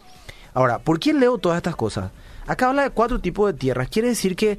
Ahora, 0.54 0.78
¿por 0.78 0.98
qué 0.98 1.12
leo 1.12 1.38
todas 1.38 1.58
estas 1.58 1.76
cosas? 1.76 2.10
Acá 2.46 2.68
habla 2.68 2.82
de 2.82 2.90
cuatro 2.90 3.20
tipos 3.20 3.52
de 3.52 3.58
tierras. 3.58 3.88
Quiere 3.88 4.08
decir 4.08 4.34
que 4.34 4.58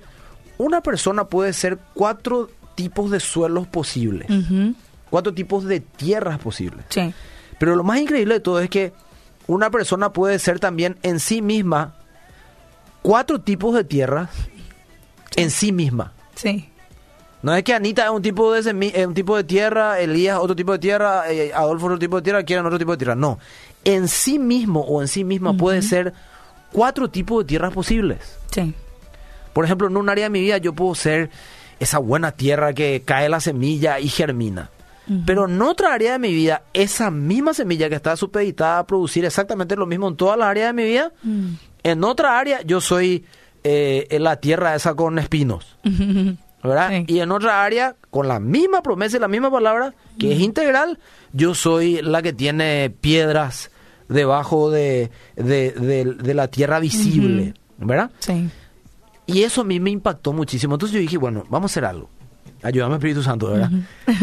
una 0.58 0.82
persona 0.82 1.26
puede 1.26 1.54
ser 1.54 1.80
cuatro 1.94 2.50
tipos 2.76 3.12
de 3.12 3.20
suelos 3.20 3.68
posibles 3.68 4.28
cuatro 5.12 5.36
tipos 5.36 5.66
de 5.66 5.82
tierras 5.82 6.40
posibles. 6.40 6.86
Sí. 6.90 7.14
Pero 7.60 7.76
lo 7.76 7.84
más 7.84 8.00
increíble 8.00 8.34
de 8.36 8.40
todo 8.40 8.60
es 8.60 8.70
que 8.72 8.94
una 9.46 9.70
persona 9.70 10.12
puede 10.12 10.40
ser 10.40 10.60
también 10.60 10.98
en 11.04 11.20
sí 11.20 11.44
misma 11.44 11.94
cuatro 13.04 13.40
tipos 13.42 13.76
de 13.76 13.84
tierras 13.84 14.30
en 15.36 15.52
sí 15.52 15.72
misma. 15.72 16.14
Sí. 16.34 16.70
No 17.44 17.56
es 17.56 17.64
que 17.64 17.74
Anita 17.74 18.06
es 18.06 18.12
un 18.12 18.22
tipo 18.22 18.54
de 18.54 19.06
un 19.06 19.14
tipo 19.14 19.36
de 19.36 19.44
tierra, 19.44 20.00
Elías 20.00 20.38
otro 20.40 20.56
tipo 20.56 20.72
de 20.72 20.80
tierra, 20.80 21.32
eh, 21.32 21.52
Adolfo 21.54 21.88
otro 21.88 22.00
tipo 22.00 22.18
de 22.18 22.22
tierra, 22.22 22.44
quieran 22.44 22.66
otro 22.66 22.80
tipo 22.80 22.92
de 22.92 22.98
tierra. 22.98 23.16
No. 23.16 23.40
En 23.84 24.08
sí 24.08 24.40
mismo 24.40 24.82
o 24.82 25.02
en 25.02 25.08
sí 25.08 25.24
misma 25.24 25.54
puede 25.54 25.82
ser 25.82 26.14
cuatro 26.72 27.10
tipos 27.10 27.44
de 27.44 27.48
tierras 27.48 27.74
posibles. 27.74 28.38
Sí. 28.52 28.74
Por 29.54 29.66
ejemplo, 29.66 29.88
en 29.88 29.98
un 29.98 30.08
área 30.08 30.26
de 30.26 30.30
mi 30.30 30.40
vida 30.40 30.58
yo 30.60 30.74
puedo 30.74 30.96
ser 30.96 31.32
esa 31.80 31.98
buena 31.98 32.32
tierra 32.32 32.74
que 32.74 33.02
cae 33.04 33.28
la 33.28 33.40
semilla 33.40 34.00
y 34.00 34.08
germina. 34.08 34.70
Pero 35.26 35.46
en 35.50 35.62
otra 35.62 35.94
área 35.94 36.14
de 36.14 36.20
mi 36.20 36.32
vida, 36.34 36.64
esa 36.74 37.12
misma 37.12 37.54
semilla 37.54 37.90
que 37.90 37.96
está 37.96 38.16
supeditada 38.16 38.80
a 38.80 38.88
producir 38.88 39.26
exactamente 39.26 39.76
lo 39.76 39.86
mismo 39.86 40.08
en 40.08 40.16
toda 40.16 40.38
la 40.38 40.50
área 40.50 40.68
de 40.68 40.74
mi 40.74 40.86
vida, 40.86 41.12
mm. 41.24 41.48
en 41.84 42.04
otra 42.04 42.40
área 42.40 42.62
yo 42.62 42.80
soy 42.80 43.26
eh, 43.64 44.08
en 44.10 44.24
la 44.24 44.38
tierra 44.38 44.74
esa 44.76 44.94
con 44.94 45.20
espinos. 45.20 45.78
¿verdad? 46.64 46.90
Sí. 46.92 47.06
Y 47.16 47.20
en 47.20 47.32
otra 47.32 47.64
área, 47.64 47.96
con 48.12 48.28
la 48.28 48.40
misma 48.40 48.84
promesa 48.84 49.18
y 49.18 49.20
la 49.20 49.28
misma 49.28 49.50
palabra, 49.52 49.94
que 50.20 50.32
es 50.34 50.40
integral, 50.40 51.00
yo 51.34 51.56
soy 51.56 52.02
la 52.04 52.22
que 52.22 52.34
tiene 52.34 52.90
piedras 53.02 53.72
debajo 54.08 54.70
de, 54.70 55.10
de, 55.36 55.72
de- 55.72 56.14
de 56.22 56.34
la 56.36 56.48
tierra 56.50 56.80
visible, 56.80 57.54
¿verdad? 57.80 58.12
Sí. 58.20 58.48
Y 59.26 59.42
eso 59.44 59.62
a 59.62 59.64
mí 59.64 59.80
me 59.80 59.90
impactó 59.90 60.34
muchísimo. 60.34 60.76
Entonces 60.76 60.94
yo 60.94 61.00
dije, 61.02 61.18
bueno, 61.18 61.44
vamos 61.50 61.72
a 61.72 61.74
hacer 61.74 61.86
algo. 61.86 62.10
Ayúdame, 62.64 62.96
Espíritu 62.96 63.24
Santo, 63.24 63.50
¿verdad? 63.52 63.72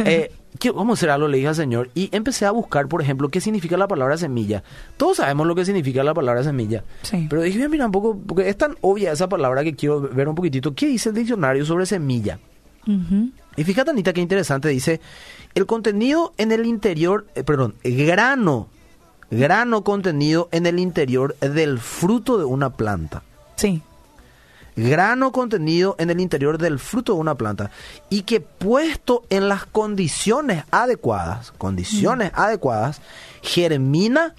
Eh, 0.04 0.30
¿qué- 0.30 0.32
vamos 0.74 0.90
a 0.90 0.98
hacer 0.98 1.10
algo, 1.10 1.28
le 1.28 1.38
dije 1.38 1.48
al 1.48 1.54
Señor. 1.54 1.90
Y 1.94 2.08
empecé 2.14 2.46
a 2.46 2.50
buscar, 2.50 2.88
por 2.88 3.02
ejemplo, 3.02 3.28
qué 3.28 3.40
significa 3.40 3.76
la 3.76 3.88
palabra 3.88 4.16
semilla. 4.16 4.62
Todos 4.96 5.18
sabemos 5.18 5.46
lo 5.46 5.54
que 5.54 5.64
significa 5.64 6.02
la 6.02 6.14
palabra 6.14 6.42
semilla. 6.42 6.84
Sí. 7.02 7.26
Pero 7.28 7.42
dije, 7.42 7.68
mira 7.68 7.86
un 7.86 7.92
poco, 7.92 8.18
porque 8.18 8.48
es 8.48 8.56
tan 8.56 8.76
obvia 8.80 9.12
esa 9.12 9.28
palabra 9.28 9.64
que 9.64 9.74
quiero 9.74 10.00
ver 10.00 10.28
un 10.28 10.34
poquitito. 10.34 10.74
¿Qué 10.74 10.86
dice 10.86 11.10
el 11.10 11.14
diccionario 11.14 11.64
sobre 11.64 11.86
semilla? 11.86 12.38
Ujú. 12.86 13.30
Y 13.56 13.64
fíjate, 13.64 13.90
Anita, 13.90 14.12
qué 14.12 14.20
interesante. 14.20 14.68
Dice, 14.68 15.00
el 15.54 15.66
contenido 15.66 16.32
en 16.38 16.52
el 16.52 16.64
interior, 16.66 17.26
eh, 17.34 17.44
perdón, 17.44 17.74
grano, 17.82 18.68
grano 19.30 19.84
contenido 19.84 20.48
en 20.52 20.66
el 20.66 20.78
interior 20.78 21.36
del 21.40 21.78
fruto 21.78 22.38
de 22.38 22.44
una 22.44 22.70
planta. 22.70 23.22
Sí. 23.56 23.82
Grano 24.78 25.32
contenido 25.32 25.96
en 25.98 26.10
el 26.10 26.20
interior 26.20 26.58
del 26.58 26.78
fruto 26.78 27.14
de 27.14 27.20
una 27.20 27.34
planta. 27.34 27.70
Y 28.10 28.22
que 28.22 28.40
puesto 28.40 29.24
en 29.30 29.48
las 29.48 29.64
condiciones 29.66 30.64
adecuadas, 30.70 31.52
condiciones 31.58 32.30
adecuadas, 32.34 33.00
germina 33.42 34.34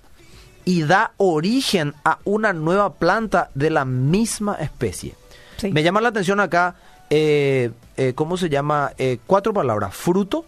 y 0.65 0.83
da 0.83 1.11
origen 1.17 1.93
a 2.05 2.19
una 2.25 2.53
nueva 2.53 2.93
planta 2.93 3.49
de 3.55 3.69
la 3.69 3.85
misma 3.85 4.55
especie. 4.55 5.15
Sí. 5.57 5.71
Me 5.71 5.83
llama 5.83 5.99
la 6.01 6.09
atención 6.09 6.39
acá, 6.39 6.75
eh, 7.09 7.71
eh, 7.97 8.13
¿cómo 8.15 8.37
se 8.37 8.49
llama? 8.49 8.91
Eh, 8.97 9.17
cuatro 9.27 9.53
palabras. 9.53 9.95
Fruto, 9.95 10.45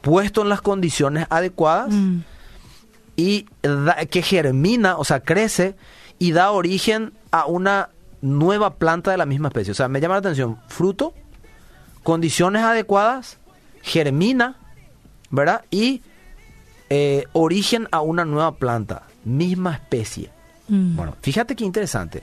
puesto 0.00 0.42
en 0.42 0.48
las 0.48 0.60
condiciones 0.62 1.26
adecuadas 1.30 1.90
Mm. 1.92 2.18
y 3.16 3.46
da- 3.62 4.04
que 4.06 4.22
germina, 4.22 4.96
o 4.96 5.04
sea, 5.04 5.20
crece 5.20 5.74
y 6.18 6.32
da 6.32 6.50
origen 6.50 7.12
a 7.32 7.46
una 7.46 7.90
nueva 8.20 8.74
planta 8.74 9.10
de 9.10 9.16
la 9.16 9.26
misma 9.26 9.48
especie. 9.48 9.72
O 9.72 9.74
sea, 9.74 9.88
me 9.88 10.00
llama 10.00 10.14
la 10.14 10.20
atención, 10.20 10.58
fruto, 10.68 11.12
condiciones 12.04 12.62
adecuadas, 12.62 13.38
germina, 13.82 14.56
¿verdad? 15.30 15.64
Y 15.70 16.02
eh, 16.88 17.26
origen 17.32 17.88
a 17.90 18.00
una 18.00 18.24
nueva 18.24 18.52
planta, 18.52 19.02
misma 19.24 19.74
especie. 19.74 20.30
Mm. 20.68 20.96
Bueno, 20.96 21.16
fíjate 21.20 21.56
qué 21.56 21.64
interesante. 21.64 22.22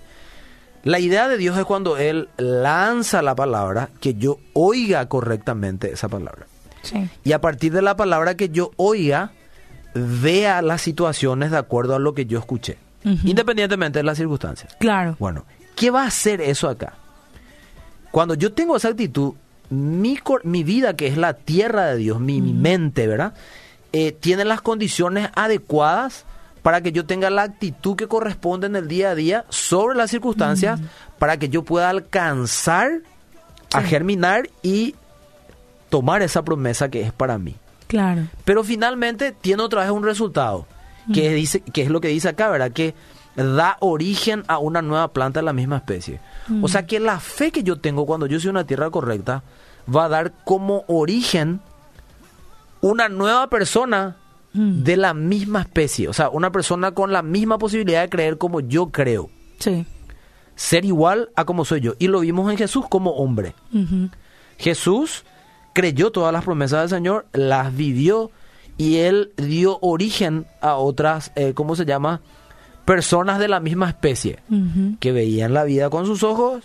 La 0.84 1.00
idea 1.00 1.28
de 1.28 1.38
Dios 1.38 1.58
es 1.58 1.66
cuando 1.66 1.98
Él 1.98 2.30
lanza 2.38 3.22
la 3.22 3.36
palabra, 3.36 3.89
que 4.00 4.13
yo 4.13 4.39
oiga 4.54 5.08
correctamente 5.10 5.92
esa 5.92 6.08
palabra. 6.08 6.48
Sí. 6.84 7.10
Y 7.25 7.34
a 7.34 7.42
partir 7.42 7.74
de 7.74 7.82
la 7.82 7.98
palabra 7.98 8.38
que 8.38 8.50
yo 8.50 8.72
oiga, 8.78 9.34
vea 9.94 10.62
las 10.62 10.82
situaciones 10.82 11.51
de 11.51 11.58
acuerdo 11.58 11.96
a 11.96 12.00
lo 12.00 12.13
que 12.13 12.25
yo 12.25 12.39
escuché, 12.39 12.78
Independientemente 13.03 14.00
de 14.00 14.03
las 14.03 14.18
circunstancias. 14.18 14.75
Claro. 14.79 15.15
Bueno, 15.20 15.46
¿qué 15.75 15.89
va 15.89 16.03
a 16.03 16.08
hacer 16.08 16.41
eso 16.41 16.68
acá? 16.70 16.94
Cuando 18.12 18.34
yo 18.34 18.51
tengo 18.53 18.75
esa 18.75 18.89
actitud, 18.89 19.34
mi, 19.70 20.18
cor- 20.18 20.44
mi 20.46 20.63
vida, 20.63 20.96
que 20.96 21.08
es 21.08 21.18
la 21.18 21.34
tierra 21.34 21.86
de 21.88 21.98
Dios, 21.98 22.20
mi, 22.20 22.41
mi 22.41 22.53
mente, 22.53 23.08
¿verdad? 23.08 23.34
Eh, 23.94 24.12
tiene 24.12 24.46
las 24.46 24.62
condiciones 24.62 25.29
adecuadas 25.36 26.25
para 26.62 26.82
que 26.82 26.91
yo 26.91 27.06
tenga 27.06 27.29
la 27.29 27.44
actitud 27.44 27.96
que 27.96 28.08
corresponde 28.08 28.68
en 28.68 28.75
el 28.75 28.88
día 28.88 29.12
a 29.12 29.15
día 29.15 29.46
sobre 29.50 29.96
las 29.98 30.12
circunstancias, 30.12 30.79
para 31.18 31.38
que 31.38 31.50
yo 31.50 31.63
pueda 31.63 31.89
alcanzar 31.89 32.91
a 33.74 33.82
germinar 33.82 34.50
y 34.62 34.96
tomar 35.89 36.22
esa 36.22 36.44
promesa 36.44 36.89
que 36.89 37.01
es 37.01 37.13
para 37.13 37.38
mí. 37.38 37.56
Claro. 37.88 38.27
Pero 38.44 38.63
finalmente 38.63 39.32
tiene 39.32 39.63
otra 39.63 39.82
vez 39.84 39.91
un 39.91 40.03
resultado, 40.03 40.68
que, 41.13 41.34
dice, 41.34 41.62
que 41.62 41.82
es 41.84 41.89
lo 41.89 42.01
que 42.01 42.08
dice 42.10 42.30
acá, 42.30 42.50
¿verdad? 42.50 42.72
Que 42.72 42.94
da 43.36 43.78
origen 43.80 44.44
a 44.48 44.58
una 44.58 44.82
nueva 44.82 45.10
planta 45.13 45.39
de 45.39 45.46
la 45.46 45.54
misma 45.54 45.78
especie. 45.78 46.20
O 46.62 46.68
sea 46.68 46.86
que 46.86 47.00
la 47.00 47.20
fe 47.20 47.51
que 47.51 47.63
yo 47.63 47.78
tengo 47.78 48.06
cuando 48.06 48.25
yo 48.25 48.39
soy 48.39 48.50
una 48.50 48.66
tierra 48.66 48.89
correcta 48.89 49.44
va 49.94 50.06
a 50.06 50.10
dar 50.10 50.34
como 50.44 50.84
origen 50.88 51.62
una 52.82 53.10
nueva 53.10 53.48
persona 53.48 54.16
Mm. 54.54 54.84
de 54.84 54.98
la 54.98 55.13
misma 55.13 55.62
especie. 55.62 56.08
O 56.08 56.13
sea, 56.13 56.30
una 56.30 56.51
persona 56.51 56.92
con 56.92 57.12
la 57.13 57.22
misma 57.22 57.60
posibilidad 57.60 58.01
de 58.01 58.10
creer 58.10 58.38
como 58.39 58.62
yo 58.62 58.88
creo. 58.89 59.30
Sí. 59.60 59.86
Ser 60.56 60.86
igual 60.86 61.30
a 61.36 61.46
como 61.46 61.66
soy 61.66 61.82
yo. 61.82 61.94
Y 62.00 62.08
lo 62.08 62.22
vimos 62.22 62.50
en 62.51 62.58
Jesús 62.58 62.86
como 62.89 63.12
hombre. 63.12 63.54
Jesús 64.58 65.24
creyó 65.74 66.12
todas 66.12 66.34
las 66.34 66.44
promesas 66.44 66.82
del 66.82 66.98
Señor, 66.98 67.28
las 67.32 67.75
vivió 67.75 68.32
y 68.79 68.98
él 68.98 69.31
dio 69.38 69.77
origen 69.81 70.48
a 70.62 70.74
otras, 70.75 71.31
eh, 71.36 71.53
¿cómo 71.53 71.75
se 71.75 71.86
llama? 71.86 72.21
Personas 72.86 73.38
de 73.38 73.48
la 73.48 73.59
misma 73.59 73.88
especie 73.89 74.39
que 75.00 75.12
veían 75.12 75.53
la 75.53 75.63
vida 75.65 75.91
con 75.91 76.07
sus 76.07 76.24
ojos 76.24 76.63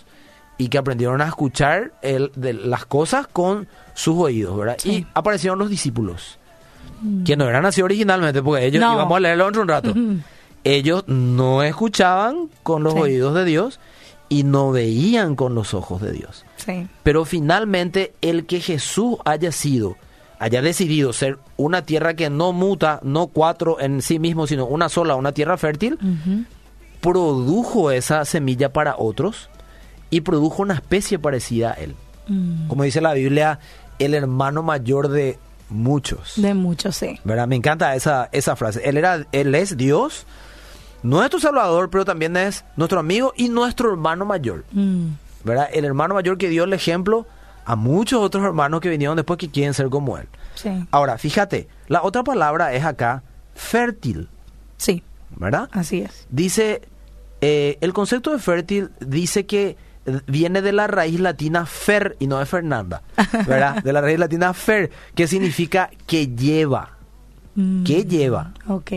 y 0.57 0.69
que 0.69 0.77
aprendieron 0.79 1.21
a 1.21 1.27
escuchar 1.27 1.91
el- 2.01 2.31
de 2.35 2.53
las 2.53 2.85
cosas 2.85 3.27
con 3.27 3.67
sus 3.93 4.15
oídos, 4.17 4.57
¿verdad? 4.57 4.77
Sí. 4.79 4.89
Y 4.91 5.07
aparecieron 5.13 5.59
los 5.59 5.69
discípulos, 5.69 6.39
que 7.25 7.35
no 7.37 7.47
eran 7.47 7.65
así 7.65 7.81
originalmente, 7.83 8.41
porque 8.41 8.65
ellos, 8.65 8.81
No. 8.81 8.93
íbamos 8.93 9.17
a 9.17 9.19
leerlo 9.19 9.43
dentro 9.43 9.59
de 9.59 9.63
un 9.63 9.67
rato, 9.69 9.93
ellos 10.63 11.03
no 11.07 11.61
escuchaban 11.61 12.49
con 12.63 12.81
los 12.83 12.93
Sí. 12.93 12.99
oídos 12.99 13.35
de 13.35 13.45
Dios 13.45 13.79
y 14.29 14.43
no 14.43 14.71
veían 14.71 15.35
con 15.35 15.53
los 15.53 15.73
ojos 15.75 16.01
de 16.01 16.11
Dios. 16.13 16.43
Sí. 16.55 16.87
Pero 17.03 17.25
finalmente 17.25 18.13
el 18.21 18.45
que 18.47 18.61
Jesús 18.61 19.17
haya 19.25 19.51
sido, 19.51 19.97
haya 20.45 20.61
decidido 20.61 21.11
ser 21.11 21.39
una 21.57 21.81
tierra 21.81 22.13
que 22.13 22.29
no 22.29 22.53
muta, 22.53 22.99
no 23.01 23.25
cuatro 23.25 23.79
en 23.79 24.03
sí 24.03 24.19
mismo, 24.19 24.45
sino 24.45 24.67
una 24.67 24.89
sola, 24.89 25.15
una 25.15 25.31
tierra 25.31 25.57
fértil, 25.57 25.95
Ujú. 25.95 26.43
produjo 27.01 27.89
esa 27.89 28.23
semilla 28.25 28.71
para 28.71 28.95
otros 28.95 29.49
y 30.11 30.21
produjo 30.21 30.61
una 30.61 30.75
especie 30.75 31.17
parecida 31.17 31.71
a 31.71 31.73
él. 31.73 31.95
Mm. 32.27 32.67
Como 32.67 32.83
dice 32.83 33.01
la 33.01 33.13
Biblia, 33.13 33.57
el 33.97 34.13
hermano 34.13 34.61
mayor 34.61 35.07
de 35.07 35.39
muchos. 35.69 36.33
De 36.35 36.53
mucho, 36.53 36.91
sí. 36.91 37.19
¿Verdad? 37.23 37.47
Me 37.47 37.55
encanta 37.55 37.95
esa, 37.95 38.29
esa 38.31 38.55
frase. 38.55 38.87
Él, 38.87 38.97
era, 38.97 39.25
él 39.31 39.55
es 39.55 39.77
Dios, 39.77 40.27
nuestro 41.01 41.39
Salvador, 41.39 41.89
pero 41.89 42.05
también 42.05 42.37
es 42.37 42.65
nuestro 42.75 42.99
amigo 42.99 43.33
y 43.35 43.49
nuestro 43.49 43.89
hermano 43.89 44.25
mayor. 44.25 44.63
Mm. 44.73 45.07
¿verdad? 45.43 45.69
El 45.73 45.85
hermano 45.85 46.13
mayor 46.13 46.37
que 46.37 46.49
dio 46.49 46.65
el 46.65 46.73
ejemplo 46.73 47.25
a 47.65 47.75
muchos 47.75 48.21
otros 48.21 48.43
hermanos 48.43 48.79
que 48.81 48.89
vinieron 48.89 49.15
después 49.15 49.37
que 49.37 49.49
quieren 49.49 49.73
ser 49.73 49.89
como 49.89 50.17
él. 50.17 50.27
Sí. 50.55 50.69
Ahora, 50.91 51.17
fíjate, 51.17 51.67
la 51.87 52.03
otra 52.03 52.23
palabra 52.23 52.73
es 52.73 52.83
acá 52.85 53.23
fértil, 53.55 54.29
Sí. 54.77 55.03
¿verdad? 55.35 55.69
Así 55.71 56.01
es. 56.01 56.27
Dice, 56.29 56.81
eh, 57.41 57.77
el 57.81 57.93
concepto 57.93 58.31
de 58.31 58.39
fértil 58.39 58.89
dice 58.99 59.45
que 59.45 59.77
viene 60.27 60.61
de 60.61 60.71
la 60.71 60.85
raíz 60.87 61.19
latina 61.19 61.65
fer 61.65 62.15
y 62.19 62.27
no 62.27 62.37
de 62.37 62.45
Fernanda, 62.45 63.01
¿verdad? 63.47 63.81
De 63.83 63.91
la 63.91 64.01
raíz 64.01 64.19
latina 64.19 64.53
fer, 64.53 64.91
que 65.15 65.27
significa 65.27 65.89
que 66.05 66.27
lleva, 66.27 66.91
Mm. 67.55 67.83
que 67.85 68.03
lleva. 68.03 68.51
Ok. 68.67 68.91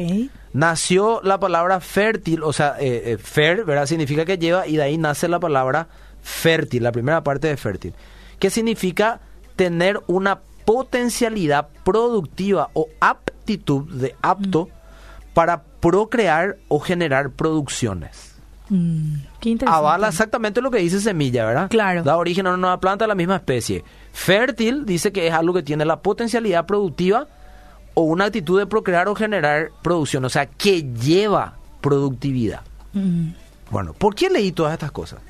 Nació 0.52 1.20
la 1.22 1.38
palabra 1.38 1.78
fértil, 1.80 2.42
o 2.42 2.52
sea, 2.52 2.74
eh, 2.80 3.12
eh, 3.12 3.18
fer, 3.18 3.64
¿verdad? 3.64 3.86
Significa 3.86 4.24
que 4.24 4.36
lleva 4.36 4.66
y 4.66 4.76
de 4.76 4.82
ahí 4.82 4.98
nace 4.98 5.28
la 5.28 5.38
palabra 5.38 5.86
fértil, 6.22 6.82
la 6.82 6.90
primera 6.92 7.22
parte 7.22 7.46
de 7.48 7.56
fértil, 7.56 7.94
que 8.38 8.50
significa 8.50 9.20
tener 9.56 10.00
una 10.06 10.40
potencialidad 10.64 11.68
productiva 11.84 12.70
o 12.74 12.88
aptitud 13.00 13.90
de 13.90 14.14
apto 14.22 14.68
para 15.34 15.62
procrear 15.62 16.56
o 16.68 16.80
generar 16.80 17.30
producciones. 17.30 18.34
Mm. 18.68 19.14
Qué 19.40 19.50
interesante. 19.50 19.78
Avala 19.78 20.08
exactamente 20.08 20.60
lo 20.60 20.70
que 20.70 20.78
dice 20.78 21.00
semilla, 21.00 21.46
¿verdad? 21.46 21.70
Claro. 21.70 22.02
Da 22.02 22.16
origen 22.16 22.46
a 22.46 22.50
una 22.50 22.58
nueva 22.58 22.80
planta 22.80 23.04
de 23.04 23.08
la 23.08 23.14
misma 23.14 23.36
especie. 23.36 23.82
Fértil 24.12 24.84
dice 24.84 25.12
que 25.12 25.26
es 25.26 25.32
algo 25.32 25.54
que 25.54 25.62
tiene 25.62 25.84
la 25.84 26.00
potencialidad 26.00 26.66
productiva 26.66 27.26
o 27.94 28.02
una 28.02 28.26
actitud 28.26 28.58
de 28.58 28.66
procrear 28.66 29.08
o 29.08 29.14
generar 29.14 29.70
producción, 29.82 30.24
o 30.24 30.28
sea, 30.28 30.46
que 30.46 30.82
lleva 30.92 31.54
productividad. 31.80 32.60
Mm. 32.92 33.30
Bueno, 33.70 33.92
¿por 33.92 34.14
qué 34.14 34.30
leí 34.30 34.52
todas 34.52 34.72
estas 34.72 34.92
cosas? 34.92 35.20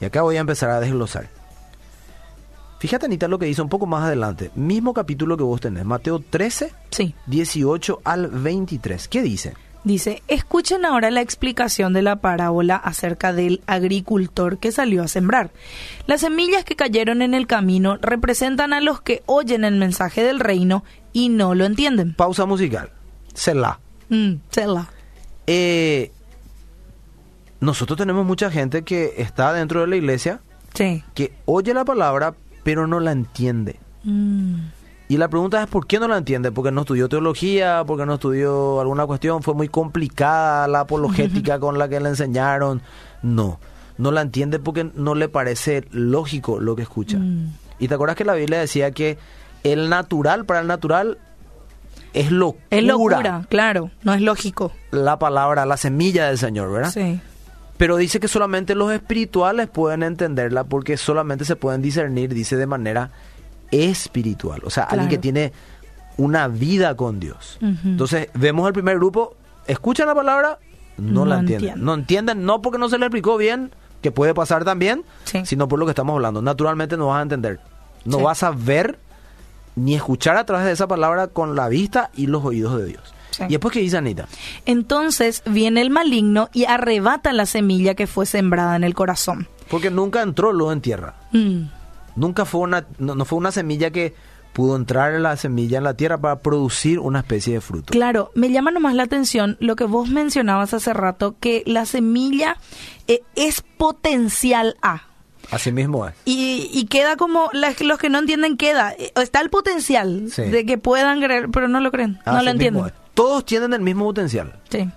Y 0.00 0.04
acá 0.04 0.22
voy 0.22 0.36
a 0.36 0.40
empezar 0.40 0.70
a 0.70 0.80
desglosar. 0.80 1.28
Fíjate, 2.78 3.06
Anita, 3.06 3.26
lo 3.26 3.38
que 3.38 3.46
dice 3.46 3.60
un 3.62 3.68
poco 3.68 3.86
más 3.86 4.04
adelante. 4.04 4.50
Mismo 4.54 4.94
capítulo 4.94 5.36
que 5.36 5.42
vos 5.42 5.60
tenés, 5.60 5.84
Mateo 5.84 6.20
13, 6.20 6.72
Sí. 6.90 7.14
18 7.26 8.00
al 8.04 8.28
23. 8.28 9.08
¿Qué 9.08 9.20
dice? 9.22 9.54
Dice, 9.84 10.22
escuchen 10.28 10.84
ahora 10.84 11.10
la 11.10 11.20
explicación 11.20 11.92
de 11.92 12.02
la 12.02 12.16
parábola 12.16 12.76
acerca 12.76 13.32
del 13.32 13.62
agricultor 13.66 14.58
que 14.58 14.70
salió 14.70 15.02
a 15.02 15.08
sembrar. 15.08 15.50
Las 16.06 16.20
semillas 16.20 16.64
que 16.64 16.76
cayeron 16.76 17.22
en 17.22 17.32
el 17.34 17.46
camino 17.46 17.96
representan 18.00 18.72
a 18.72 18.80
los 18.80 19.00
que 19.00 19.22
oyen 19.26 19.64
el 19.64 19.76
mensaje 19.76 20.22
del 20.22 20.40
reino 20.40 20.84
y 21.12 21.30
no 21.30 21.54
lo 21.54 21.64
entienden. 21.64 22.14
Pausa 22.14 22.44
musical. 22.44 22.90
Selah. 23.34 23.78
Mm, 24.08 24.34
Selah. 24.50 24.88
Eh, 25.46 26.12
nosotros 27.60 27.96
tenemos 27.96 28.26
mucha 28.26 28.50
gente 28.50 28.82
que 28.82 29.14
está 29.18 29.52
dentro 29.52 29.80
de 29.80 29.86
la 29.86 29.96
iglesia, 29.96 30.40
Sí. 30.74 31.02
que 31.14 31.32
oye 31.46 31.72
la 31.72 31.84
palabra, 31.84 32.34
pero 32.68 32.86
no 32.86 33.00
la 33.00 33.12
entiende. 33.12 33.80
Mm, 34.04 34.56
Y 35.08 35.16
la 35.16 35.28
pregunta 35.28 35.62
es, 35.62 35.68
¿por 35.70 35.86
qué 35.86 35.98
no 35.98 36.06
la 36.06 36.18
entiende? 36.18 36.52
¿Porque 36.52 36.70
no 36.70 36.82
estudió 36.82 37.08
teología? 37.08 37.82
¿Porque 37.86 38.04
no 38.04 38.12
estudió 38.16 38.78
alguna 38.82 39.06
cuestión? 39.06 39.42
¿Fue 39.42 39.54
muy 39.54 39.68
complicada 39.68 40.68
la 40.68 40.80
apologética 40.80 41.58
con 41.60 41.78
la 41.78 41.88
que 41.88 41.98
le 41.98 42.10
enseñaron? 42.10 42.82
No, 43.22 43.58
no 43.96 44.10
la 44.10 44.20
entiende 44.20 44.58
porque 44.58 44.84
no 44.94 45.14
le 45.14 45.30
parece 45.30 45.88
lógico 45.92 46.60
lo 46.60 46.76
que 46.76 46.82
escucha. 46.82 47.16
Mm. 47.16 47.54
Y 47.78 47.88
te 47.88 47.94
acuerdas 47.94 48.18
que 48.18 48.26
la 48.26 48.34
Biblia 48.34 48.58
decía 48.58 48.90
que 48.90 49.16
el 49.64 49.88
natural 49.88 50.44
para 50.44 50.60
el 50.60 50.66
natural 50.66 51.16
es 52.12 52.30
locura. 52.30 52.66
Es 52.68 52.84
locura, 52.84 53.46
claro, 53.48 53.90
no 54.02 54.12
es 54.12 54.20
lógico. 54.20 54.72
La 54.90 55.18
palabra, 55.18 55.64
la 55.64 55.78
semilla 55.78 56.26
del 56.26 56.36
Señor, 56.36 56.70
¿verdad? 56.70 56.90
Sí. 56.90 57.18
Pero 57.78 57.96
dice 57.96 58.20
que 58.20 58.28
solamente 58.28 58.74
los 58.74 58.92
espirituales 58.92 59.68
pueden 59.68 60.02
entenderla 60.02 60.64
porque 60.64 60.96
solamente 60.96 61.44
se 61.46 61.56
pueden 61.56 61.80
discernir, 61.80 62.34
dice, 62.34 62.56
de 62.56 62.66
manera 62.66 63.10
espiritual. 63.70 64.60
O 64.64 64.70
sea, 64.70 64.84
alguien 64.84 65.08
que 65.08 65.18
tiene 65.18 65.52
una 66.16 66.48
vida 66.48 66.96
con 66.96 67.20
Dios. 67.20 67.58
Entonces, 67.84 68.28
vemos 68.34 68.66
el 68.66 68.72
primer 68.72 68.96
grupo, 68.98 69.36
escuchan 69.66 70.06
la 70.08 70.14
palabra, 70.14 70.58
no, 70.96 71.20
No 71.20 71.26
la 71.26 71.38
entienden. 71.38 71.68
entienden. 71.68 71.84
No 71.84 71.94
entienden, 71.94 72.44
no 72.44 72.60
porque 72.62 72.78
no 72.78 72.88
se 72.88 72.98
le 72.98 73.06
explicó 73.06 73.36
bien, 73.36 73.70
que 74.02 74.10
puede 74.10 74.34
pasar 74.34 74.64
también, 74.64 75.04
Sí. 75.24 75.42
sino 75.46 75.68
por 75.68 75.78
lo 75.78 75.86
que 75.86 75.90
estamos 75.92 76.14
hablando. 76.14 76.42
Naturalmente 76.42 76.96
no 76.96 77.06
vas 77.08 77.20
a 77.20 77.22
entender. 77.22 77.60
No 78.04 78.18
Sí. 78.18 78.22
vas 78.24 78.42
a 78.42 78.50
ver 78.50 78.98
ni 79.76 79.94
escuchar 79.94 80.36
a 80.36 80.44
través 80.44 80.66
de 80.66 80.72
esa 80.72 80.88
palabra 80.88 81.28
con 81.28 81.54
la 81.54 81.68
vista 81.68 82.10
y 82.16 82.26
los 82.26 82.44
oídos 82.44 82.76
de 82.78 82.86
Dios. 82.86 83.14
Sí. 83.30 83.44
Y 83.44 83.48
después, 83.52 83.72
¿qué 83.72 83.80
dice 83.80 83.96
Anita? 83.98 84.26
Entonces 84.66 85.42
viene 85.46 85.80
el 85.80 85.90
maligno 85.90 86.48
y 86.52 86.64
arrebata 86.64 87.32
la 87.32 87.46
semilla 87.46 87.94
que 87.94 88.06
fue 88.06 88.26
sembrada 88.26 88.76
en 88.76 88.84
el 88.84 88.94
corazón. 88.94 89.48
Porque 89.70 89.90
nunca 89.90 90.22
entró 90.22 90.52
luego 90.52 90.72
en 90.72 90.80
tierra. 90.80 91.14
Mm, 91.32 91.62
Nunca 92.16 92.44
fue 92.44 92.62
una, 92.62 92.84
no, 92.98 93.14
no 93.14 93.24
fue 93.24 93.38
una 93.38 93.52
semilla 93.52 93.90
que 93.90 94.12
pudo 94.52 94.74
entrar 94.74 95.14
en 95.14 95.22
la 95.22 95.36
semilla 95.36 95.78
en 95.78 95.84
la 95.84 95.94
tierra 95.94 96.18
para 96.18 96.40
producir 96.40 96.98
una 96.98 97.20
especie 97.20 97.54
de 97.54 97.60
fruto. 97.60 97.92
Claro, 97.92 98.32
me 98.34 98.50
llama 98.50 98.72
nomás 98.72 98.94
la 98.96 99.04
atención 99.04 99.56
lo 99.60 99.76
que 99.76 99.84
vos 99.84 100.08
mencionabas 100.08 100.74
hace 100.74 100.92
rato, 100.94 101.36
que 101.38 101.62
la 101.64 101.86
semilla 101.86 102.56
eh, 103.06 103.22
es 103.36 103.62
potencial 103.76 104.76
A. 104.82 105.02
Así 105.52 105.70
mismo 105.70 106.08
es. 106.08 106.14
Y, 106.24 106.68
y 106.72 106.86
queda 106.86 107.16
como, 107.16 107.50
las- 107.52 107.80
los 107.80 107.98
que 107.98 108.10
no 108.10 108.18
entienden 108.18 108.56
queda, 108.56 108.92
eh, 108.98 109.12
está 109.14 109.40
el 109.40 109.48
potencial 109.50 110.24
Sí. 110.30 110.42
de 110.42 110.66
que 110.66 110.76
puedan 110.76 111.20
creer, 111.22 111.48
pero 111.50 111.68
no 111.68 111.80
lo 111.80 111.92
creen, 111.92 112.18
no 112.26 112.32
Así 112.32 112.44
lo 112.44 112.50
entienden. 112.50 112.86
es. 112.86 112.92
Todos 113.18 113.44
tienen 113.44 113.72
el 113.72 113.80
mismo 113.80 114.04
potencial 114.04 114.54
Sí, 114.70 114.88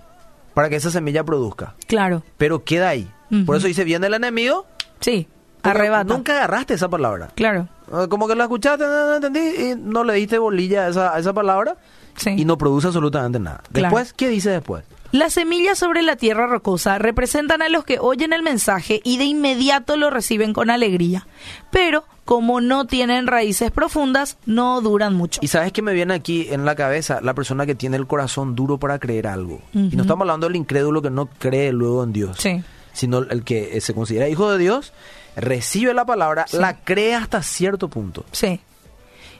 para 0.54 0.68
que 0.68 0.76
esa 0.76 0.90
semilla 0.90 1.24
produzca, 1.24 1.74
claro, 1.88 2.22
pero 2.38 2.62
queda 2.62 2.88
ahí. 2.90 3.10
Por 3.46 3.56
eso 3.56 3.66
dice, 3.66 3.82
viene 3.84 4.06
el 4.06 4.14
enemigo. 4.14 4.66
sí, 5.00 5.26
arrebata. 5.62 6.04
Nunca 6.14 6.32
agarraste 6.36 6.74
esa 6.74 6.88
palabra. 6.88 7.30
Claro, 7.34 7.68
Eh, 7.92 8.06
Como 8.08 8.28
que 8.28 8.34
la 8.36 8.44
escuchaste, 8.44 8.84
no, 8.84 9.06
no 9.08 9.14
entendí, 9.16 9.40
y 9.40 9.74
no 9.76 10.04
le 10.04 10.14
diste 10.14 10.38
bolilla 10.38 10.86
a 10.86 10.88
esa, 10.88 11.14
a 11.14 11.18
esa 11.18 11.32
palabra 11.32 11.76
sí. 12.16 12.30
y 12.36 12.44
no 12.44 12.56
produce 12.58 12.86
absolutamente 12.88 13.38
nada. 13.40 13.62
Claro. 13.72 13.94
Después, 13.96 14.12
¿qué 14.12 14.28
dice 14.28 14.50
después? 14.50 14.84
Las 15.12 15.34
semillas 15.34 15.78
sobre 15.78 16.00
la 16.02 16.16
tierra 16.16 16.46
rocosa 16.46 16.98
representan 16.98 17.60
a 17.62 17.68
los 17.68 17.84
que 17.84 17.98
oyen 17.98 18.32
el 18.32 18.42
mensaje 18.42 19.00
y 19.04 19.18
de 19.18 19.24
inmediato 19.24 19.96
lo 19.96 20.08
reciben 20.10 20.52
con 20.54 20.70
alegría. 20.70 21.26
Pero, 21.70 22.04
como 22.24 22.60
no 22.60 22.86
tienen 22.86 23.26
raíces 23.26 23.70
profundas, 23.70 24.38
no 24.46 24.80
duran 24.80 25.14
mucho. 25.14 25.40
Y 25.42 25.48
sabes 25.48 25.72
que 25.72 25.82
me 25.82 25.92
viene 25.92 26.14
aquí 26.14 26.46
en 26.50 26.64
la 26.64 26.74
cabeza 26.74 27.20
la 27.20 27.34
persona 27.34 27.66
que 27.66 27.74
tiene 27.74 27.96
el 27.96 28.06
corazón 28.06 28.54
duro 28.54 28.78
para 28.78 28.98
creer 28.98 29.26
algo. 29.26 29.60
Y 29.72 29.96
no 29.96 30.02
estamos 30.02 30.22
hablando 30.22 30.46
del 30.46 30.56
incrédulo 30.56 31.02
que 31.02 31.10
no 31.10 31.26
cree 31.26 31.72
luego 31.72 32.04
en 32.04 32.12
Dios, 32.12 32.36
Sí. 32.38 32.62
sino 32.92 33.18
el 33.18 33.42
que 33.44 33.76
eh, 33.76 33.80
se 33.80 33.92
considera 33.94 34.28
hijo 34.28 34.50
de 34.52 34.58
Dios, 34.58 34.92
recibe 35.36 35.94
la 35.94 36.04
palabra, 36.04 36.46
Sí. 36.46 36.58
la 36.58 36.76
cree 36.78 37.14
hasta 37.14 37.42
cierto 37.42 37.88
punto. 37.88 38.24
Sí. 38.32 38.60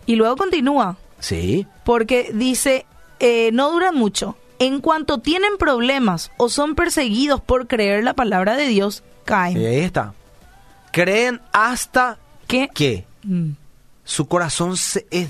Y 0.07 0.17
luego 0.17 0.37
continúa, 0.37 0.97
Sí, 1.21 1.69
porque 1.85 2.33
dice, 2.35 2.85
eh, 3.21 3.51
no 3.53 3.71
duran 3.71 3.95
mucho. 3.95 4.37
En 4.59 4.81
cuanto 4.81 5.19
tienen 5.19 5.57
problemas 5.57 6.33
o 6.37 6.49
son 6.49 6.75
perseguidos 6.75 7.41
por 7.41 7.69
creer 7.69 8.03
la 8.03 8.15
palabra 8.15 8.57
de 8.57 8.67
Dios, 8.67 9.05
caen. 9.25 9.57
y 9.61 9.67
ahí 9.67 9.79
está. 9.79 10.15
Creen 10.93 11.41
hasta 11.53 12.19
¿Qué? 12.53 12.69
que 12.75 13.05
Mm, 13.25 13.51
su 14.05 14.27
corazón 14.27 14.77
se- 14.77 15.07
es, 15.11 15.29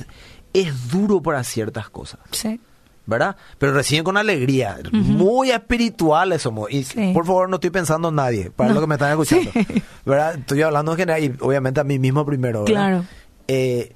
es 0.55 0.91
duro 0.91 1.21
para 1.23 1.43
ciertas 1.45 1.89
cosas. 1.91 2.21
sí. 2.31 2.61
¿verdad? 3.05 3.35
Pero 3.59 3.73
reciben 3.73 4.05
con 4.05 4.17
alegría. 4.17 4.79
Muy 4.93 5.51
espirituales 5.51 6.41
somos. 6.43 6.71
Y 6.71 6.85
Sí. 6.85 7.11
por 7.13 7.27
favor, 7.27 7.49
no 7.49 7.57
estoy 7.57 7.71
pensando 7.71 8.11
en 8.11 8.15
nadie, 8.15 8.51
para 8.53 8.69
No. 8.69 8.77
lo 8.77 8.81
que 8.83 8.87
me 8.87 8.95
están 8.95 9.11
escuchando. 9.11 9.51
Sí. 9.53 9.83
¿Verdad? 10.07 10.37
Estoy 10.39 10.63
hablando 10.63 10.93
en 10.93 10.99
general 10.99 11.25
y 11.25 11.35
obviamente 11.41 11.81
a 11.81 11.85
mí 11.85 11.99
mismo 11.99 12.25
primero. 12.25 12.61
¿verdad? 12.63 12.73
Claro. 12.73 13.05
Eh, 13.49 13.93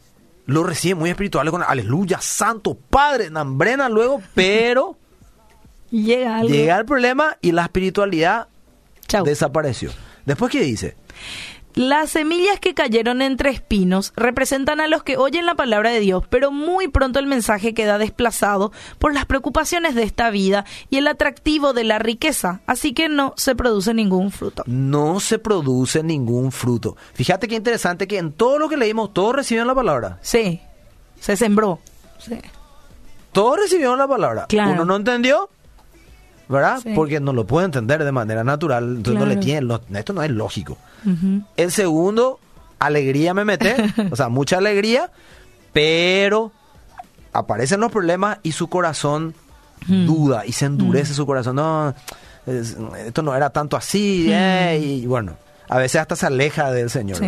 lo 0.47 0.65
reciben 0.65 0.99
muy 0.99 1.09
espirituales 1.11 1.53
con 1.53 1.63
aleluya, 1.63 2.19
santo, 2.21 2.75
padre, 2.75 3.31
nambrena 3.31 3.89
luego, 3.89 4.21
pero 4.35 4.99
Llega 5.93 6.39
algo. 6.39 6.49
llega 6.53 6.77
el 6.77 6.85
problema 6.85 7.37
y 7.41 7.53
la 7.53 7.63
espiritualidad 7.63 8.49
Chau. 9.07 9.25
desapareció. 9.25 9.91
Después, 10.27 10.51
¿qué 10.51 10.61
dice? 10.63 10.97
Las 11.77 12.09
semillas 12.09 12.59
que 12.59 12.73
cayeron 12.73 13.21
entre 13.21 13.51
espinos 13.51 14.15
representan 14.17 14.81
a 14.81 14.89
los 14.89 15.03
que 15.03 15.19
oyen 15.19 15.45
la 15.45 15.57
palabra 15.57 15.91
de 15.91 16.01
Dios, 16.01 16.25
pero 16.31 16.51
muy 16.51 16.89
pronto 16.89 17.19
el 17.19 17.27
mensaje 17.27 17.75
queda 17.75 17.99
desplazado 17.99 18.73
por 18.99 19.13
las 19.13 19.27
preocupaciones 19.27 19.95
de 19.95 20.03
esta 20.03 20.31
vida 20.31 20.65
y 20.89 20.97
el 20.97 21.07
atractivo 21.07 21.75
de 21.75 21.85
la 21.85 21.99
riqueza, 21.99 22.63
así 22.67 22.95
que 22.95 23.11
no 23.11 23.35
se 23.37 23.55
produce 23.55 23.93
ningún 23.93 24.31
fruto. 24.31 24.63
No 24.65 25.21
se 25.21 25.39
produce 25.39 26.03
ningún 26.03 26.51
fruto. 26.51 26.97
Fíjate 27.13 27.47
qué 27.47 27.57
interesante 27.57 28.09
que 28.09 28.17
en 28.17 28.33
todo 28.33 28.59
lo 28.59 28.71
que 28.71 28.79
leímos, 28.79 29.13
todos 29.13 29.37
recibieron 29.37 29.69
la 29.69 29.75
palabra. 29.75 30.19
Sí, 30.23 30.63
se 31.21 31.37
sembró. 31.37 31.81
Sí. 32.19 32.39
Todos 33.33 33.59
recibieron 33.59 33.99
la 33.99 34.09
palabra. 34.09 34.47
Claro. 34.47 34.73
Uno 34.73 34.87
no 34.87 34.97
entendió, 34.97 35.51
¿verdad? 36.49 36.81
Sí. 36.83 36.93
Porque 36.95 37.21
no 37.21 37.33
lo 37.33 37.47
puede 37.47 37.67
entender 37.67 38.05
de 38.05 38.13
manera 38.13 38.45
natural. 38.45 38.97
Entonces 38.97 39.19
no 39.21 39.27
le 39.27 39.35
Claro. 39.35 39.45
tiene, 39.45 39.61
no- 39.63 39.99
esto 39.99 40.13
no 40.13 40.23
es 40.23 40.31
lógico. 40.31 40.79
El 41.57 41.71
segundo, 41.73 42.41
alegría 42.79 43.33
me 43.35 43.45
mete, 43.45 43.75
o 44.11 44.17
sea, 44.17 44.29
mucha 44.29 44.59
alegría, 44.59 45.11
pero 45.73 46.53
aparecen 47.33 47.81
los 47.81 47.93
problemas 47.93 48.39
y 48.43 48.53
su 48.53 48.69
corazón 48.69 49.35
duda 49.87 50.45
y 50.47 50.53
se 50.53 50.65
endurece 50.67 51.15
su 51.15 51.27
corazón. 51.27 51.57
No, 51.57 51.95
es- 52.47 52.77
esto 53.07 53.23
no 53.23 53.35
era 53.35 53.51
tanto 53.51 53.77
así, 53.77 54.27
eh, 54.31 54.81
y 54.83 55.07
bueno. 55.07 55.37
A 55.69 55.79
veces 55.79 56.01
hasta 56.01 56.15
se 56.15 56.27
aleja 56.27 56.71
del 56.71 56.91
Señor. 56.91 57.19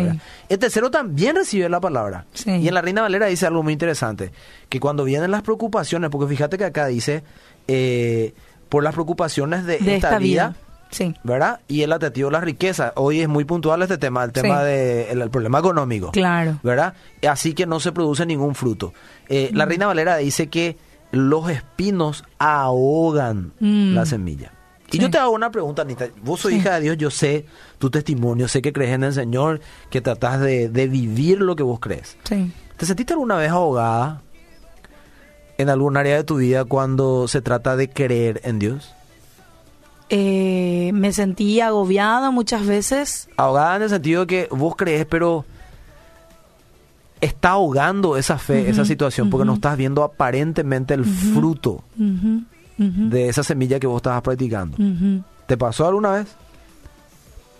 El 0.47 0.59
tercero 0.59 0.89
también 0.89 1.35
recibe 1.35 1.67
la 1.67 1.81
palabra. 1.81 2.23
Sí. 2.33 2.49
Y 2.51 2.69
en 2.69 2.73
la 2.73 2.81
Reina 2.81 3.01
Valera 3.01 3.25
dice 3.25 3.45
algo 3.45 3.63
muy 3.63 3.73
interesante, 3.73 4.31
que 4.69 4.79
cuando 4.79 5.03
vienen 5.03 5.29
las 5.31 5.41
preocupaciones, 5.41 6.09
porque 6.09 6.29
fíjate 6.33 6.57
que 6.57 6.63
acá 6.63 6.85
dice, 6.87 7.21
eh, 7.67 8.33
por 8.69 8.83
las 8.83 8.93
preocupaciones 8.93 9.65
de, 9.65 9.79
De 9.79 9.95
esta, 9.95 10.07
esta 10.09 10.19
vida, 10.19 10.49
vida. 10.49 10.55
Sí. 10.91 11.13
¿verdad? 11.23 11.59
Y 11.67 11.81
el 11.83 11.91
atractivo 11.91 12.29
de 12.29 12.33
la 12.33 12.41
riqueza. 12.41 12.93
Hoy 12.95 13.21
es 13.21 13.27
muy 13.27 13.43
puntual 13.45 13.81
este 13.83 13.97
tema, 13.97 14.23
el 14.23 14.31
tema 14.31 14.61
Sí. 14.61 14.65
del 14.67 15.21
el 15.21 15.29
problema 15.29 15.59
económico. 15.59 16.11
Claro. 16.11 16.59
¿Verdad? 16.63 16.93
Así 17.27 17.53
que 17.53 17.65
no 17.67 17.79
se 17.79 17.91
produce 17.91 18.25
ningún 18.25 18.55
fruto. 18.55 18.93
Eh, 19.27 19.51
La 19.53 19.65
Reina 19.65 19.85
Valera 19.87 20.17
dice 20.17 20.47
que 20.47 20.77
los 21.11 21.49
espinos 21.49 22.23
ahogan 22.37 23.53
Mm. 23.59 23.93
la 23.95 24.05
semilla. 24.05 24.51
Y 24.91 24.93
Sí. 24.93 24.99
yo 24.99 25.11
te 25.11 25.19
hago 25.19 25.31
una 25.31 25.51
pregunta, 25.51 25.83
Anita. 25.83 26.07
Vos 26.23 26.39
sos 26.39 26.51
Sí. 26.51 26.57
hija 26.57 26.75
de 26.75 26.81
Dios, 26.81 26.97
yo 26.97 27.11
sé 27.11 27.45
tu 27.77 27.91
testimonio, 27.91 28.47
sé 28.47 28.61
que 28.61 28.73
crees 28.73 28.91
en 28.95 29.03
el 29.03 29.13
Señor, 29.13 29.61
que 29.91 30.01
tratás 30.01 30.39
de, 30.41 30.69
de 30.69 30.87
vivir 30.87 31.39
lo 31.41 31.55
que 31.55 31.61
vos 31.63 31.79
crees. 31.79 32.17
Sí. 32.23 32.51
¿Te 32.77 32.85
sentiste 32.87 33.13
alguna 33.13 33.35
vez 33.37 33.51
ahogada 33.51 34.21
en 35.59 35.69
algún 35.69 35.97
área 35.97 36.15
de 36.15 36.23
tu 36.23 36.37
vida 36.37 36.63
cuando 36.63 37.27
se 37.27 37.41
trata 37.41 37.75
de 37.75 37.89
creer 37.89 38.39
en 38.45 38.59
Dios? 38.59 38.95
Eh, 40.07 40.89
me 40.93 41.11
sentí 41.11 41.59
agobiada 41.59 42.31
muchas 42.31 42.65
veces. 42.65 43.29
Ahogada 43.35 43.75
en 43.75 43.81
el 43.83 43.89
sentido 43.89 44.25
que 44.25 44.47
vos 44.49 44.75
crees, 44.77 45.05
pero 45.05 45.45
está 47.19 47.49
ahogando 47.49 48.15
esa 48.15 48.37
fe, 48.37 48.69
esa 48.69 48.85
situación, 48.85 49.29
porque 49.29 49.45
no 49.45 49.55
estás 49.55 49.77
viendo 49.77 50.03
aparentemente 50.03 50.93
el 50.93 51.03
fruto 51.03 51.83
de 52.77 53.27
esa 53.27 53.43
semilla 53.43 53.79
que 53.79 53.87
vos 53.87 53.97
estabas 53.97 54.21
practicando. 54.21 54.77
¿Te 55.45 55.57
pasó 55.57 55.85
alguna 55.85 56.11
vez? 56.11 56.27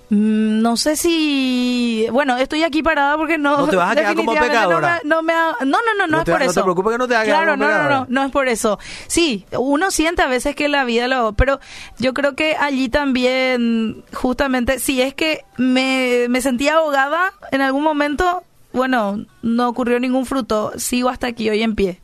Mm, 0.09 0.61
No 0.61 0.75
sé 0.77 0.95
si... 0.95 2.07
Bueno, 2.11 2.37
estoy 2.37 2.63
aquí 2.63 2.81
parada 2.81 3.15
porque 3.17 3.37
no... 3.37 3.57
No 3.57 3.67
te 3.67 3.75
vas 3.75 3.91
a 3.91 3.95
quedar 3.95 4.15
como 4.15 4.33
pecadora. 4.33 5.01
No, 5.03 5.21
me, 5.21 5.33
no, 5.33 5.33
me 5.33 5.33
ha- 5.33 5.55
no, 5.65 5.77
no, 5.97 6.07
no, 6.07 6.17
es 6.19 6.25
te- 6.25 6.31
por 6.31 6.39
no 6.41 6.45
te 6.45 6.51
eso. 6.51 6.63
preocupes 6.63 6.91
que 6.93 6.97
no 6.97 7.07
te 7.07 7.13
vas 7.13 7.21
a 7.23 7.25
quedar 7.25 7.43
Claro, 7.43 7.51
como 7.59 7.65
no, 7.71 7.83
no, 7.83 7.89
no, 7.89 8.05
no 8.09 8.23
es 8.25 8.31
por 8.31 8.47
eso. 8.47 8.79
Sí, 9.07 9.45
uno 9.57 9.91
siente 9.91 10.21
a 10.21 10.27
veces 10.27 10.55
que 10.55 10.67
la 10.67 10.83
vida 10.83 11.07
lo... 11.07 11.33
Pero 11.33 11.59
yo 11.99 12.13
creo 12.13 12.35
que 12.35 12.55
allí 12.55 12.89
también, 12.89 14.03
justamente, 14.13 14.79
si 14.79 15.01
es 15.01 15.13
que 15.13 15.43
me, 15.57 16.25
me 16.29 16.41
sentía 16.41 16.75
ahogada 16.75 17.33
en 17.51 17.61
algún 17.61 17.83
momento, 17.83 18.43
bueno, 18.73 19.25
no 19.43 19.69
ocurrió 19.69 19.99
ningún 19.99 20.25
fruto. 20.25 20.71
Sigo 20.77 21.09
hasta 21.09 21.27
aquí 21.27 21.49
hoy 21.49 21.61
en 21.61 21.75
pie. 21.75 21.99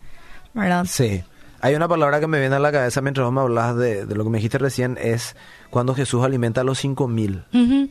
¿Verdad? 0.53 0.85
Sí. 0.87 1.23
Hay 1.61 1.73
una 1.73 1.87
palabra 1.87 2.19
que 2.19 2.27
me 2.27 2.39
viene 2.39 2.55
a 2.55 2.59
la 2.59 2.71
cabeza 2.71 3.01
mientras 3.01 3.25
vos 3.25 3.33
me 3.33 3.41
hablas 3.41 3.75
de, 3.75 4.05
de 4.05 4.15
lo 4.15 4.23
que 4.23 4.29
me 4.29 4.37
dijiste 4.37 4.59
recién, 4.59 4.99
es 5.01 5.35
cuando 5.75 5.93
Jesús 5.93 6.23
alimenta 6.23 6.61
a 6.61 6.63
los 6.63 6.79
cinco 6.79 7.09
mil. 7.09 7.43
Ujú. 7.53 7.89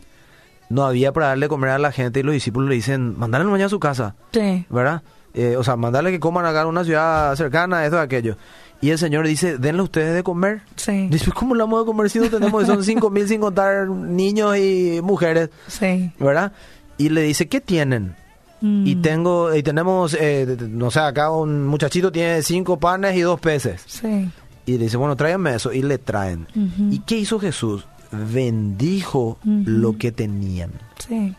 No 0.71 0.87
había 0.87 1.13
para 1.13 1.27
darle 1.27 1.49
comer 1.49 1.69
a 1.69 1.79
la 1.79 1.93
gente 1.93 2.21
y 2.21 2.23
los 2.23 2.33
discípulos 2.33 2.71
le 2.71 2.77
dicen, 2.77 3.19
mandale 3.19 3.45
mañana 3.45 3.67
a 3.67 3.69
su 3.69 3.79
casa, 3.79 4.15
Sí. 4.33 4.65
¿verdad? 4.71 5.03
Eh, 5.35 5.57
o 5.59 5.63
sea, 5.63 5.77
mandarle 5.77 6.11
que 6.11 6.19
coman 6.19 6.47
acá 6.47 6.63
en 6.63 6.69
una 6.69 6.83
ciudad 6.83 7.37
cercana, 7.37 7.85
esto, 7.85 8.01
aquello. 8.01 8.39
Y 8.81 8.89
el 8.89 8.97
Señor 8.97 9.27
dice, 9.27 9.59
denle 9.59 9.83
ustedes 9.83 10.15
de 10.15 10.23
comer. 10.23 10.63
Sí. 10.77 11.09
Dice, 11.11 11.31
¿cómo 11.33 11.55
le 11.55 11.61
vamos 11.63 11.83
a 11.83 11.85
comer 11.85 12.09
si 12.09 12.21
no 12.21 12.31
tenemos? 12.31 12.67
Son 12.67 12.83
cinco 12.85 13.11
mil 13.11 13.29
sin 13.29 13.43
contar 13.43 13.87
niños 13.87 14.57
y 14.57 15.01
mujeres, 15.03 15.51
Sí. 15.67 16.11
¿verdad? 16.19 16.53
Y 16.97 17.11
le 17.11 17.21
dice, 17.21 17.49
¿qué 17.49 17.61
tienen? 17.61 18.17
Mm. 18.63 18.87
Y 18.87 18.97
tengo, 18.97 19.55
y 19.55 19.63
tenemos, 19.63 20.17
eh, 20.19 20.57
no 20.71 20.91
sé, 20.91 21.01
acá 21.01 21.31
un 21.31 21.67
muchachito 21.67 22.11
tiene 22.11 22.41
cinco 22.43 22.79
panes 22.79 23.15
y 23.15 23.21
dos 23.21 23.39
peces. 23.39 23.83
Sí. 23.87 24.31
Y 24.67 24.73
le 24.79 24.85
dice, 24.85 24.97
bueno, 24.97 25.17
tráiganme 25.17 25.55
eso. 25.55 25.73
Y 25.73 25.83
le 25.83 25.99
traen. 25.99 26.47
¿Y 26.91 27.01
qué 27.01 27.17
hizo 27.19 27.39
Jesús? 27.39 27.87
Bendijo 28.13 29.39
lo 29.45 29.97
que 29.99 30.13
tenían. 30.13 30.73
Sí. 31.07 31.35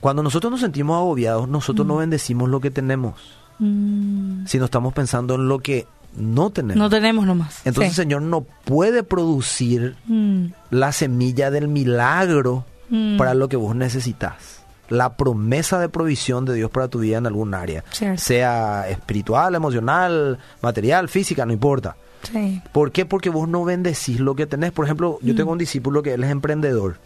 Cuando 0.00 0.22
nosotros 0.22 0.50
nos 0.50 0.60
sentimos 0.60 0.96
agobiados, 0.96 1.48
nosotros 1.48 1.86
no 1.86 1.96
bendecimos 1.96 2.48
lo 2.48 2.60
que 2.60 2.70
tenemos, 2.70 3.14
Mm. 3.58 4.46
sino 4.46 4.64
estamos 4.64 4.94
pensando 4.94 5.34
en 5.34 5.46
lo 5.48 5.58
que 5.58 5.86
no 6.16 6.48
tenemos. 6.50 6.76
No 6.78 6.88
tenemos 6.88 7.26
nomás. 7.26 7.60
Entonces 7.66 7.94
Sí. 7.94 8.00
el 8.00 8.04
Señor 8.06 8.22
no 8.22 8.40
puede 8.64 9.02
producir 9.02 9.96
Mm. 10.06 10.46
la 10.70 10.92
semilla 10.92 11.50
del 11.50 11.68
milagro 11.68 12.64
Mm. 12.88 13.18
para 13.18 13.34
lo 13.34 13.48
que 13.48 13.56
vos 13.56 13.76
necesitas. 13.76 14.60
La 14.88 15.16
promesa 15.16 15.78
de 15.78 15.88
provisión 15.88 16.44
de 16.46 16.54
Dios 16.54 16.70
para 16.70 16.88
tu 16.88 16.98
vida 16.98 17.18
en 17.18 17.26
algún 17.26 17.54
área. 17.54 17.84
Cierto. 17.92 18.20
Sea 18.20 18.88
espiritual, 18.88 19.54
emocional, 19.54 20.38
material, 20.62 21.08
física, 21.08 21.44
no 21.46 21.52
importa. 21.52 21.94
Sí. 22.22 22.62
¿Por 22.72 22.92
qué? 22.92 23.06
Porque 23.06 23.30
vos 23.30 23.48
no 23.48 23.64
bendecís 23.64 24.20
lo 24.20 24.34
que 24.34 24.46
tenés. 24.46 24.72
Por 24.72 24.84
ejemplo, 24.84 25.18
yo 25.22 25.32
Mm. 25.32 25.36
tengo 25.36 25.52
un 25.52 25.58
discípulo 25.58 26.02
que 26.02 26.14
él 26.14 26.24
es 26.24 26.30
emprendedor. 26.30 26.98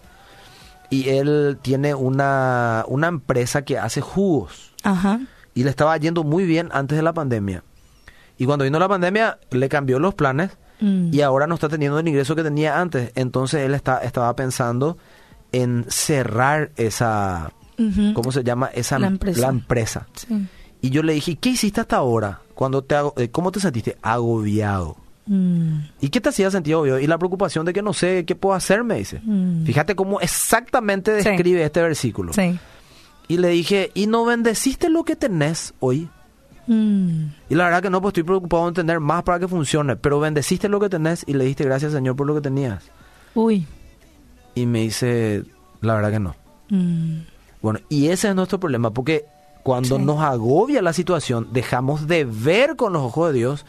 Y 0.91 1.09
él 1.09 1.59
tiene 1.63 1.95
una, 1.95 2.85
una 2.89 3.09
empresa 3.09 3.63
que 3.63 3.79
hace 3.79 4.01
jugos. 4.01 4.73
Ajá. 4.83 5.21
Y 5.55 5.65
le 5.65 5.71
estaba 5.71 5.97
yendo 5.97 6.25
muy 6.25 6.45
bien 6.45 6.69
antes 6.73 6.97
de 6.97 7.03
la 7.03 7.13
pandemia. 7.13 7.63
Y 8.39 8.47
cuando 8.47 8.65
vino 8.65 8.79
la 8.79 8.89
pandemia, 8.89 9.39
le 9.51 9.69
cambió 9.69 9.99
los 9.99 10.15
planes 10.15 10.51
Mm. 10.81 11.11
y 11.15 11.21
ahora 11.21 11.47
no 11.47 11.55
está 11.55 11.69
teniendo 11.69 11.99
el 12.01 12.09
ingreso 12.09 12.35
que 12.35 12.43
tenía 12.43 12.81
antes. 12.81 13.13
Entonces 13.15 13.61
él 13.63 13.75
está, 13.75 13.99
estaba 13.99 14.35
pensando 14.35 14.99
en 15.53 15.87
cerrar 15.89 16.73
esa, 16.77 17.53
Ujú. 17.79 18.13
¿cómo 18.13 18.33
se 18.33 18.43
llama? 18.43 18.67
Esa 18.75 18.99
La 18.99 19.07
empresa. 19.07 19.41
la 19.41 19.49
empresa. 19.49 20.07
Sí. 20.15 20.49
Y 20.83 20.91
yo 20.91 21.03
le 21.05 21.13
dije, 21.15 21.37
¿qué 21.37 21.51
hiciste 21.51 21.81
hasta 21.81 21.97
ahora? 21.97 22.41
Cuando 22.55 22.83
te 22.83 22.97
eh, 23.17 23.31
¿Cómo 23.31 23.53
te 23.53 23.61
sentiste? 23.61 23.97
Agobiado. 24.03 24.97
Mm. 25.27 25.79
¿Y 26.01 26.09
qué 26.11 26.21
te 26.21 26.29
hacía 26.29 26.51
sentir 26.51 26.75
agobiado? 26.75 27.01
Y 27.01 27.07
la 27.07 27.17
preocupación 27.19 27.65
de 27.65 27.73
que 27.73 27.83
no 27.83 27.93
sé 27.95 28.25
qué 28.27 28.35
puedo 28.35 28.55
hacer, 28.55 28.85
me 28.85 28.97
dice. 28.97 29.21
Mm. 29.25 29.65
Fíjate 29.65 29.95
cómo 29.97 30.21
exactamente 30.21 31.23
Sí. 31.23 31.29
describe 31.29 31.63
este 31.65 31.81
versículo. 31.83 32.33
Sí. 32.33 32.59
Y 33.29 33.39
le 33.39 33.49
dije, 33.49 33.91
¿y 33.95 34.07
no 34.07 34.25
bendeciste 34.27 34.89
lo 34.91 35.05
que 35.05 35.17
tenés 35.17 35.73
hoy? 35.81 36.09
Mm. 36.67 37.25
Y 37.49 37.55
la 37.55 37.65
verdad 37.65 37.83
que 37.83 37.91
no, 37.91 38.01
pues 38.03 38.11
estoy 38.11 38.23
preocupado 38.23 38.69
en 38.69 38.75
tener 38.75 39.01
más 39.01 39.23
para 39.23 39.39
que 39.39 39.49
funcione. 39.49 39.97
Pero 39.97 40.21
bendeciste 40.21 40.69
lo 40.69 40.79
que 40.81 40.89
tenés 40.91 41.25
y 41.27 41.33
le 41.35 41.45
diste 41.45 41.65
gracias, 41.65 41.93
Señor, 41.93 42.17
por 42.17 42.27
lo 42.27 42.35
que 42.35 42.41
tenías. 42.43 42.85
Uy. 43.35 43.67
Y 44.55 44.67
me 44.67 44.81
dice, 44.81 45.43
la 45.81 45.95
verdad 45.95 46.11
que 46.13 46.21
no. 46.21 46.37
Bueno, 47.63 47.81
y 47.89 48.09
ese 48.09 48.29
es 48.29 48.35
nuestro 48.35 48.61
problema, 48.61 48.91
porque 48.93 49.25
cuando 49.63 49.97
Sí. 49.99 50.03
nos 50.05 50.21
agobia 50.21 50.83
la 50.83 50.93
situación, 50.93 51.49
dejamos 51.53 52.07
de 52.07 52.25
ver 52.25 52.77
con 52.77 52.93
los 52.93 53.03
ojos 53.03 53.33
de 53.33 53.39
Dios 53.39 53.65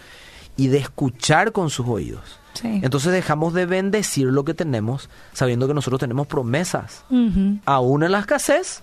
y 0.57 0.67
de 0.67 0.77
escuchar 0.77 1.51
con 1.51 1.69
sus 1.69 1.87
oídos. 1.87 2.39
Sí. 2.53 2.79
Entonces 2.83 3.11
dejamos 3.11 3.53
de 3.53 3.65
bendecir 3.65 4.27
lo 4.27 4.45
que 4.45 4.53
tenemos, 4.53 5.09
sabiendo 5.33 5.67
que 5.67 5.73
nosotros 5.73 5.99
tenemos 5.99 6.25
promesas, 6.27 7.03
aún 7.65 8.03
en 8.03 8.11
la 8.11 8.19
escasez, 8.19 8.81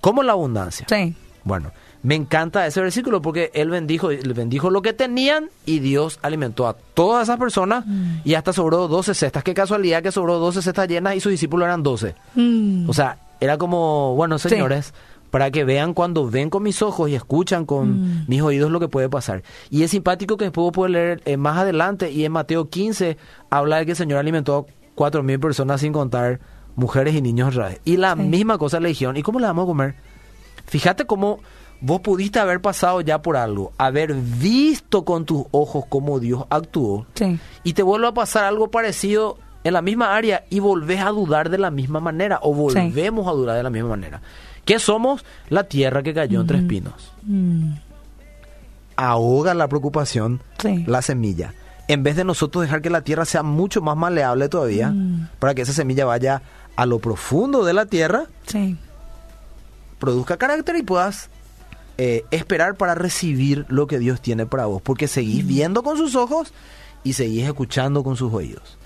como 0.00 0.22
en 0.22 0.26
la 0.26 0.32
abundancia. 0.32 0.86
Sí. 0.88 1.14
Bueno, 1.44 1.70
me 2.02 2.16
encanta 2.16 2.66
ese 2.66 2.80
versículo 2.80 3.22
porque 3.22 3.52
él 3.54 3.70
bendijo, 3.70 4.10
él 4.10 4.34
bendijo 4.34 4.70
lo 4.70 4.82
que 4.82 4.92
tenían 4.92 5.50
y 5.64 5.78
Dios 5.78 6.18
alimentó 6.22 6.66
a 6.66 6.74
todas 6.94 7.24
esas 7.28 7.38
personas 7.38 7.86
Mm. 7.86 8.18
y 8.24 8.34
hasta 8.34 8.52
sobró 8.52 8.88
12 8.88 9.14
cestas. 9.14 9.44
Qué 9.44 9.54
casualidad 9.54 10.02
que 10.02 10.10
sobró 10.10 10.38
12 10.40 10.62
cestas 10.62 10.88
llenas 10.88 11.14
y 11.14 11.20
sus 11.20 11.30
discípulos 11.30 11.66
eran 11.66 11.84
12. 11.84 12.16
Mm. 12.34 12.88
O 12.90 12.92
sea, 12.92 13.18
era 13.40 13.56
como, 13.58 14.14
bueno, 14.16 14.38
Sí. 14.40 14.48
Para 15.30 15.50
que 15.50 15.64
vean 15.64 15.92
cuando 15.94 16.28
ven 16.30 16.50
con 16.50 16.62
mis 16.62 16.82
ojos 16.82 17.10
y 17.10 17.14
escuchan 17.14 17.66
con 17.66 18.00
Mm. 18.00 18.24
mis 18.28 18.42
oídos 18.42 18.70
lo 18.70 18.80
que 18.80 18.88
puede 18.88 19.08
pasar. 19.08 19.42
Y 19.70 19.82
es 19.82 19.90
simpático 19.90 20.36
que 20.36 20.44
después 20.46 20.70
puedes 20.72 20.92
leer 20.92 21.22
eh, 21.24 21.36
más 21.36 21.58
adelante 21.58 22.10
y 22.10 22.24
en 22.24 22.32
Mateo 22.32 22.68
15 22.70 23.16
habla 23.50 23.78
de 23.78 23.84
que 23.86 23.90
el 23.92 23.96
Señor 23.96 24.18
alimentó 24.18 24.56
a 24.68 24.72
cuatro 24.94 25.22
mil 25.22 25.38
personas 25.40 25.80
sin 25.80 25.92
contar 25.92 26.40
mujeres 26.76 27.14
y 27.14 27.22
niños 27.22 27.54
reales. 27.54 27.80
Y 27.84 27.96
la 27.96 28.14
Sí. 28.14 28.22
misma 28.22 28.58
cosa 28.58 28.80
le 28.80 28.88
dijeron, 28.88 29.16
¿y 29.16 29.22
cómo 29.22 29.40
le 29.40 29.46
vamos 29.46 29.64
a 29.64 29.66
comer? 29.66 29.94
Fíjate 30.66 31.04
cómo 31.06 31.38
vos 31.80 32.00
pudiste 32.00 32.38
haber 32.38 32.60
pasado 32.60 33.00
ya 33.02 33.20
por 33.22 33.36
algo, 33.36 33.72
haber 33.78 34.14
visto 34.14 35.04
con 35.04 35.24
tus 35.26 35.44
ojos 35.50 35.84
cómo 35.88 36.18
Dios 36.20 36.44
actuó 36.50 37.06
Sí. 37.14 37.38
y 37.64 37.72
te 37.74 37.82
vuelve 37.82 38.08
a 38.08 38.12
pasar 38.14 38.44
algo 38.44 38.70
parecido 38.70 39.38
en 39.64 39.72
la 39.74 39.82
misma 39.82 40.14
área 40.16 40.44
y 40.48 40.60
volvés 40.60 41.00
a 41.00 41.10
dudar 41.10 41.50
de 41.50 41.58
la 41.58 41.70
misma 41.70 42.00
manera 42.00 42.38
o 42.42 42.54
volvemos 42.54 43.26
a 43.28 43.32
dudar 43.32 43.56
de 43.56 43.62
la 43.62 43.70
misma 43.70 43.90
manera. 43.90 44.22
¿Qué 44.66 44.78
somos? 44.78 45.24
La 45.48 45.64
tierra 45.64 46.02
que 46.02 46.12
cayó 46.12 46.42
entre 46.42 46.58
espinos. 46.58 47.12
Mm. 47.22 47.72
Ahoga 48.96 49.54
la 49.54 49.68
preocupación 49.68 50.40
Sí. 50.58 50.84
la 50.86 51.00
semilla. 51.02 51.54
En 51.88 52.02
vez 52.02 52.16
de 52.16 52.24
nosotros 52.24 52.62
dejar 52.62 52.82
que 52.82 52.90
la 52.90 53.02
tierra 53.02 53.24
sea 53.24 53.42
mucho 53.42 53.80
más 53.80 53.96
maleable 53.96 54.48
todavía, 54.48 54.90
Mm. 54.90 55.28
para 55.38 55.54
que 55.54 55.62
esa 55.62 55.72
semilla 55.72 56.04
vaya 56.04 56.42
a 56.76 56.84
lo 56.84 56.98
profundo 56.98 57.64
de 57.64 57.72
la 57.74 57.86
tierra, 57.86 58.24
Sí. 58.46 58.76
produzca 59.98 60.36
carácter 60.36 60.76
y 60.76 60.82
puedas 60.82 61.30
eh, 61.98 62.26
esperar 62.30 62.74
para 62.74 62.94
recibir 62.94 63.64
lo 63.70 63.86
que 63.86 63.98
Dios 63.98 64.20
tiene 64.20 64.44
para 64.44 64.66
vos. 64.66 64.82
Porque 64.82 65.08
seguís 65.08 65.42
Mm. 65.44 65.48
viendo 65.48 65.82
con 65.82 65.96
sus 65.96 66.14
ojos 66.14 66.52
y 67.04 67.14
seguís 67.14 67.44
escuchando 67.46 68.04
con 68.04 68.16
sus 68.16 68.34
oídos. 68.34 68.76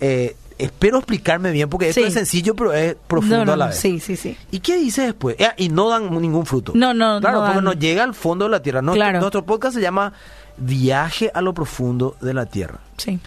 Eh, 0.00 0.34
espero 0.58 0.98
explicarme 0.98 1.50
bien 1.52 1.68
porque 1.68 1.88
esto 1.90 2.00
Sí. 2.00 2.06
es 2.08 2.14
sencillo 2.14 2.54
pero 2.56 2.72
es 2.72 2.96
profundo 3.06 3.38
No, 3.38 3.44
no, 3.46 3.52
a 3.52 3.56
la 3.56 3.66
vez. 3.68 3.76
Sí, 3.78 4.00
sí, 4.00 4.16
sí. 4.16 4.36
¿Y 4.50 4.60
qué 4.60 4.76
dice 4.76 5.02
después? 5.02 5.36
Eh, 5.38 5.48
y 5.56 5.68
no 5.68 5.88
dan 5.88 6.10
ningún 6.20 6.46
fruto. 6.46 6.72
No, 6.74 6.94
no, 6.94 7.20
Claro, 7.20 7.36
no 7.38 7.42
porque 7.44 7.54
dan. 7.56 7.64
no 7.64 7.72
llega 7.74 8.04
al 8.04 8.14
fondo 8.14 8.46
de 8.46 8.50
la 8.52 8.62
tierra. 8.62 8.82
Nuestro, 8.82 9.00
Claro. 9.02 9.20
nuestro 9.20 9.44
podcast 9.44 9.74
se 9.74 9.80
llama 9.82 10.12
Viaje 10.56 11.30
a 11.34 11.40
lo 11.42 11.52
profundo 11.54 12.16
de 12.20 12.32
la 12.34 12.46
tierra. 12.46 12.78
Sí. 12.96 13.20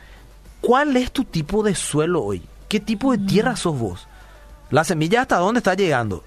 ¿Cuál 0.61 0.97
es 0.97 1.11
tu 1.11 1.23
tipo 1.23 1.63
de 1.63 1.75
suelo 1.75 2.23
hoy? 2.23 2.41
¿Qué 2.67 2.79
tipo 2.79 3.11
de 3.11 3.17
tierra 3.19 3.55
sos 3.55 3.77
vos? 3.77 4.07
¿La 4.71 4.83
semilla 4.83 5.21
hasta 5.21 5.37
dónde 5.37 5.59
está 5.59 5.73
llegando? 5.73 6.23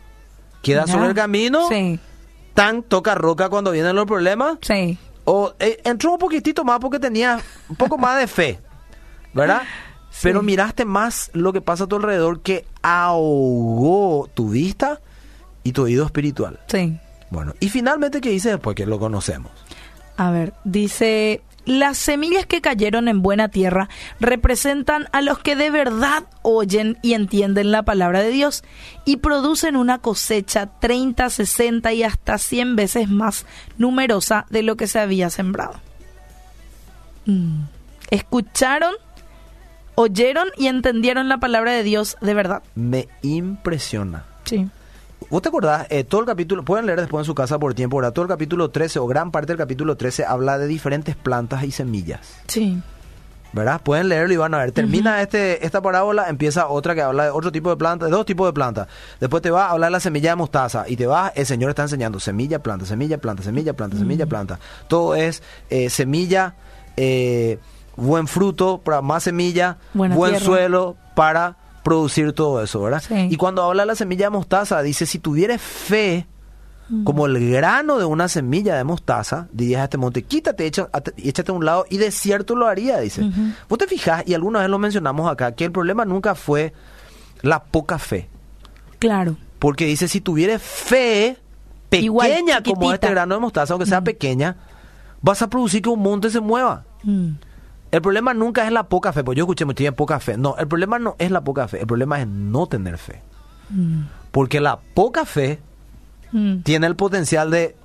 ¿Queda 0.62 0.86
sobre 0.86 1.08
el 1.08 1.14
camino? 1.14 1.68
Sí. 1.68 1.98
¿Tan 2.54 2.82
toca 2.82 3.14
roca 3.14 3.48
cuando 3.48 3.70
vienen 3.72 3.96
los 3.96 4.06
problemas? 4.06 4.58
Sí. 4.62 4.98
O 5.24 5.54
eh, 5.58 5.80
entró 5.84 6.12
un 6.12 6.18
poquitito 6.18 6.64
más 6.64 6.78
porque 6.80 6.98
tenía 6.98 7.40
un 7.68 7.76
poco 7.76 7.96
más 7.98 8.18
de 8.18 8.26
fe, 8.26 8.60
¿verdad? 9.34 9.62
Sí. 10.12 10.20
Pero 10.22 10.42
miraste 10.42 10.84
más 10.84 11.30
lo 11.32 11.52
que 11.52 11.60
pasa 11.60 11.84
a 11.84 11.86
tu 11.88 11.96
alrededor 11.96 12.40
que 12.40 12.64
ahogó 12.82 14.28
tu 14.34 14.50
vista 14.50 15.00
y 15.64 15.72
tu 15.72 15.82
oído 15.82 16.04
espiritual. 16.04 16.60
Sí. 16.68 16.98
Bueno, 17.30 17.54
y 17.60 17.70
finalmente, 17.70 18.20
¿qué 18.20 18.28
dice 18.28 18.50
después 18.50 18.76
que 18.76 18.86
lo 18.86 18.98
conocemos? 18.98 19.50
A 20.18 20.30
ver, 20.30 20.52
dice, 20.64 21.40
las 21.64 21.96
semillas 21.96 22.44
que 22.44 22.60
cayeron 22.60 23.08
en 23.08 23.22
buena 23.22 23.48
tierra 23.48 23.88
representan 24.20 25.08
a 25.12 25.22
los 25.22 25.38
que 25.38 25.56
de 25.56 25.70
verdad 25.70 26.24
oyen 26.42 26.98
y 27.02 27.14
entienden 27.14 27.70
la 27.70 27.84
palabra 27.84 28.20
de 28.20 28.30
Dios 28.30 28.64
y 29.04 29.18
producen 29.18 29.76
una 29.76 29.98
cosecha 29.98 30.66
30, 30.80 31.30
60 31.30 31.92
y 31.92 32.02
hasta 32.02 32.36
100 32.38 32.76
veces 32.76 33.08
más 33.08 33.46
numerosa 33.78 34.44
de 34.50 34.62
lo 34.62 34.76
que 34.76 34.86
se 34.86 34.98
había 34.98 35.30
sembrado. 35.30 35.74
Mm. 37.26 37.62
Escucharon, 38.10 38.94
oyeron 40.02 40.48
y 40.56 40.66
entendieron 40.66 41.28
la 41.28 41.38
palabra 41.38 41.72
de 41.72 41.82
Dios 41.82 42.16
de 42.20 42.34
verdad. 42.34 42.62
Me 42.74 43.08
impresiona. 43.22 44.24
Sí. 44.44 44.68
¿Vos 45.30 45.42
te 45.42 45.48
acordás? 45.48 45.86
Eh, 45.90 46.04
todo 46.04 46.20
el 46.20 46.26
capítulo, 46.26 46.64
pueden 46.64 46.86
leer 46.86 47.00
después 47.00 47.22
en 47.22 47.26
su 47.26 47.34
casa 47.34 47.58
por 47.58 47.74
tiempo, 47.74 47.96
¿verdad? 47.96 48.12
Todo 48.12 48.24
el 48.24 48.28
capítulo 48.28 48.70
13 48.70 48.98
o 48.98 49.06
gran 49.06 49.30
parte 49.30 49.48
del 49.48 49.58
capítulo 49.58 49.96
13 49.96 50.24
habla 50.24 50.58
de 50.58 50.66
diferentes 50.66 51.16
plantas 51.16 51.64
y 51.64 51.70
semillas. 51.70 52.42
Sí. 52.48 52.82
¿verdad? 53.52 53.80
Pueden 53.82 54.08
leerlo 54.08 54.32
y 54.32 54.36
van 54.36 54.54
a 54.54 54.58
ver. 54.58 54.72
Termina 54.72 55.20
este 55.20 55.64
esta 55.64 55.80
parábola, 55.80 56.28
empieza 56.28 56.68
otra 56.68 56.94
que 56.94 57.02
habla 57.02 57.24
de 57.24 57.30
otro 57.30 57.52
tipo 57.52 57.70
de 57.70 57.76
planta, 57.76 58.06
de 58.06 58.10
dos 58.10 58.26
tipos 58.26 58.48
de 58.48 58.52
plantas. 58.52 58.88
Después 59.20 59.42
te 59.42 59.50
va 59.50 59.66
a 59.66 59.70
hablar 59.70 59.88
de 59.88 59.92
la 59.92 60.00
semilla 60.00 60.30
de 60.30 60.36
mostaza 60.36 60.84
y 60.88 60.96
te 60.96 61.06
va, 61.06 61.32
el 61.34 61.46
Señor 61.46 61.70
está 61.70 61.82
enseñando 61.82 62.18
semilla, 62.18 62.60
planta, 62.60 62.86
semilla, 62.86 63.18
planta, 63.18 63.42
semilla, 63.42 63.74
planta, 63.74 63.98
semilla, 63.98 64.26
planta. 64.26 64.58
Todo 64.88 65.14
es 65.14 65.42
eh, 65.70 65.90
semilla, 65.90 66.54
eh, 66.96 67.58
buen 67.96 68.26
fruto 68.26 68.78
para 68.78 69.02
más 69.02 69.22
semilla, 69.24 69.78
Buena 69.94 70.14
buen 70.16 70.32
tierra. 70.32 70.44
suelo 70.46 70.96
para 71.14 71.56
producir 71.82 72.32
todo 72.32 72.62
eso, 72.62 72.80
¿verdad? 72.82 73.02
Sí. 73.06 73.28
Y 73.30 73.36
cuando 73.36 73.62
habla 73.62 73.82
de 73.82 73.86
la 73.88 73.94
semilla 73.96 74.26
de 74.26 74.30
mostaza, 74.30 74.82
dice, 74.82 75.04
si 75.06 75.18
tuvieres 75.18 75.60
fe 75.60 76.26
como 77.04 77.24
el 77.26 77.50
grano 77.50 77.98
de 77.98 78.04
una 78.04 78.28
semilla 78.28 78.76
de 78.76 78.84
mostaza, 78.84 79.48
dirías 79.50 79.80
a 79.80 79.84
este 79.84 79.96
monte, 79.96 80.24
quítate, 80.24 80.66
echa- 80.66 80.90
échate 81.16 81.50
a 81.50 81.54
un 81.54 81.64
lado, 81.64 81.86
y 81.88 81.96
de 81.96 82.10
cierto 82.10 82.54
lo 82.54 82.66
haría, 82.66 83.00
dice. 83.00 83.30
Vos 83.68 83.78
te 83.78 83.86
fijas, 83.86 84.24
y 84.26 84.34
alguna 84.34 84.60
vez 84.60 84.68
lo 84.68 84.78
mencionamos 84.78 85.30
acá, 85.30 85.52
que 85.52 85.64
el 85.64 85.72
problema 85.72 86.04
nunca 86.04 86.34
fue 86.34 86.74
la 87.40 87.62
poca 87.64 87.98
fe. 87.98 88.28
Claro. 88.98 89.36
Porque 89.58 89.86
dice, 89.86 90.06
si 90.06 90.20
tuvieres 90.20 90.60
fe 90.60 91.38
Igual, 91.92 92.28
pequeña 92.28 92.62
como 92.62 92.92
este 92.92 93.08
grano 93.08 93.36
de 93.36 93.40
mostaza, 93.40 93.72
aunque 93.72 93.86
sea 93.86 94.02
pequeña, 94.02 94.56
vas 95.22 95.40
a 95.40 95.48
producir 95.48 95.80
que 95.80 95.88
un 95.88 96.00
monte 96.00 96.28
se 96.30 96.40
mueva. 96.40 96.84
Mm. 97.04 97.30
El 97.92 98.02
problema 98.02 98.34
nunca 98.34 98.66
es 98.66 98.72
la 98.72 98.84
poca 98.84 99.12
fe, 99.12 99.22
porque 99.22 99.38
yo 99.38 99.44
escuché, 99.44 99.64
tiene 99.74 99.92
poca 99.92 100.18
fe. 100.18 100.36
No, 100.36 100.56
el 100.58 100.66
problema 100.66 100.98
no 100.98 101.14
es 101.18 101.30
la 101.30 101.42
poca 101.42 101.68
fe, 101.68 101.80
el 101.80 101.86
problema 101.86 102.20
es 102.20 102.26
no 102.26 102.66
tener 102.66 102.98
fe. 102.98 103.20
Porque 104.30 104.60
la 104.60 104.78
poca 104.94 105.24
fe 105.24 105.60
Mm. 106.32 106.62
tiene 106.62 106.86
el 106.86 106.96
potencial 106.96 107.50
de 107.50 107.76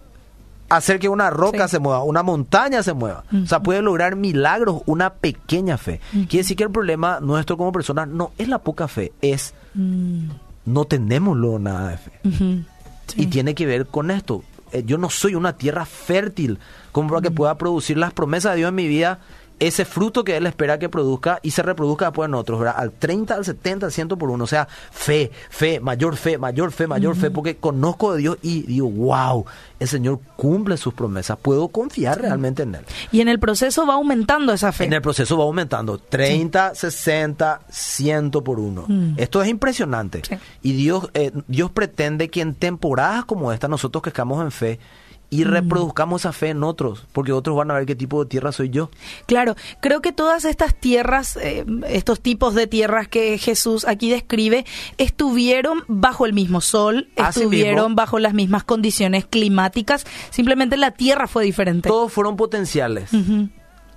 hacer 0.69 0.99
que 0.99 1.09
una 1.09 1.29
roca 1.29 1.67
Sí. 1.67 1.71
se 1.71 1.79
mueva, 1.79 2.03
una 2.03 2.23
montaña 2.23 2.81
se 2.83 2.93
mueva. 2.93 3.25
O 3.43 3.45
sea, 3.45 3.59
puede 3.61 3.81
lograr 3.81 4.15
milagros 4.15 4.81
una 4.85 5.13
pequeña 5.15 5.77
fe. 5.77 5.99
Quiere 6.11 6.37
decir 6.37 6.55
que 6.55 6.63
el 6.63 6.71
problema 6.71 7.19
nuestro 7.19 7.57
como 7.57 7.73
personas 7.73 8.07
no 8.07 8.31
es 8.37 8.47
la 8.47 8.59
poca 8.59 8.87
fe, 8.87 9.11
es 9.21 9.53
Mm. 9.73 10.29
no 10.65 10.85
tenemos 10.85 11.35
luego 11.37 11.59
nada 11.59 11.89
de 11.89 11.97
fe. 11.97 12.11
Sí. 12.23 13.21
Y 13.23 13.25
tiene 13.27 13.53
que 13.53 13.65
ver 13.65 13.85
con 13.87 14.09
esto. 14.11 14.43
Eh, 14.71 14.83
Yo 14.85 14.97
no 14.97 15.09
soy 15.09 15.35
una 15.35 15.53
tierra 15.53 15.85
fértil 15.85 16.59
como 16.93 17.09
para 17.09 17.21
que 17.21 17.31
pueda 17.31 17.55
producir 17.57 17.97
las 17.97 18.11
promesas 18.13 18.51
de 18.53 18.57
Dios 18.59 18.69
en 18.69 18.75
mi 18.75 18.87
vida, 18.87 19.19
ese 19.59 19.85
fruto 19.85 20.23
que 20.23 20.37
Él 20.37 20.45
espera 20.45 20.79
que 20.79 20.89
produzca 20.89 21.39
y 21.41 21.51
se 21.51 21.63
reproduzca 21.63 22.05
después 22.05 22.27
en 22.27 22.35
otros, 22.35 22.59
¿verdad? 22.59 22.75
Al 22.77 22.91
30, 22.91 23.35
al 23.35 23.45
70, 23.45 23.87
al 23.87 23.91
100 23.91 24.07
por 24.09 24.29
uno. 24.29 24.43
O 24.43 24.47
sea, 24.47 24.67
fe, 24.91 25.31
fe, 25.49 25.79
mayor 25.79 26.15
fe, 26.15 26.37
mayor 26.37 26.71
fe, 26.71 26.87
mayor 26.87 27.15
fe, 27.15 27.31
porque 27.31 27.57
conozco 27.57 28.13
de 28.13 28.19
Dios 28.19 28.37
y 28.41 28.63
digo, 28.63 28.89
wow, 28.89 29.45
el 29.79 29.87
Señor 29.87 30.19
cumple 30.35 30.77
sus 30.77 30.93
promesas. 30.93 31.37
Puedo 31.41 31.67
confiar 31.69 32.21
realmente 32.21 32.63
en 32.63 32.75
Él. 32.75 32.85
Y 33.11 33.21
en 33.21 33.29
el 33.29 33.39
proceso 33.39 33.85
va 33.85 33.95
aumentando 33.95 34.53
esa 34.53 34.71
fe. 34.71 34.85
En 34.85 34.93
el 34.93 35.01
proceso 35.01 35.37
va 35.37 35.43
aumentando 35.43 35.97
30, 35.97 36.75
60, 36.75 37.61
100 37.69 38.31
por 38.31 38.59
uno. 38.59 38.85
Mm. 38.87 39.13
Esto 39.17 39.41
es 39.41 39.49
impresionante. 39.49 40.21
Sí. 40.27 40.35
Y 40.61 40.73
Dios, 40.73 41.09
eh, 41.13 41.31
Dios 41.47 41.71
pretende 41.71 42.29
que 42.29 42.41
en 42.41 42.53
temporadas 42.53 43.25
como 43.25 43.51
esta 43.51 43.67
nosotros 43.67 44.01
que 44.03 44.09
estamos 44.09 44.43
en 44.43 44.51
fe 44.51 44.79
y 45.29 45.43
Mm. 45.43 45.47
reproduzcamos 45.49 46.21
esa 46.21 46.31
fe 46.31 46.49
en 46.49 46.63
otros, 46.63 47.05
porque 47.11 47.33
otros 47.33 47.57
van 47.57 47.69
a 47.69 47.73
ver 47.73 47.85
qué 47.85 47.95
tipo 47.95 48.23
de 48.23 48.29
tierra 48.29 48.51
soy 48.53 48.69
yo. 48.69 48.89
Claro, 49.25 49.55
creo 49.81 50.01
que 50.01 50.11
todas 50.13 50.45
estas 50.45 50.73
tierras, 50.73 51.37
eh, 51.37 51.65
estos 51.89 52.21
tipos 52.21 52.55
de 52.55 52.65
tierras 52.67 53.07
que 53.09 53.37
Jesús 53.37 53.83
aquí 53.85 54.09
describe, 54.09 54.65
estuvieron 54.97 55.83
bajo 55.87 56.25
el 56.25 56.33
mismo 56.33 56.61
sol, 56.61 57.09
Así 57.17 57.41
estuvieron 57.41 57.85
mismo. 57.91 57.95
bajo 57.95 58.19
las 58.19 58.33
mismas 58.33 58.63
condiciones 58.63 59.25
climáticas, 59.25 60.05
simplemente 60.29 60.77
la 60.77 60.91
tierra 60.91 61.27
fue 61.27 61.43
diferente. 61.43 61.89
Todos 61.89 62.11
fueron 62.13 62.37
potenciales. 62.37 63.09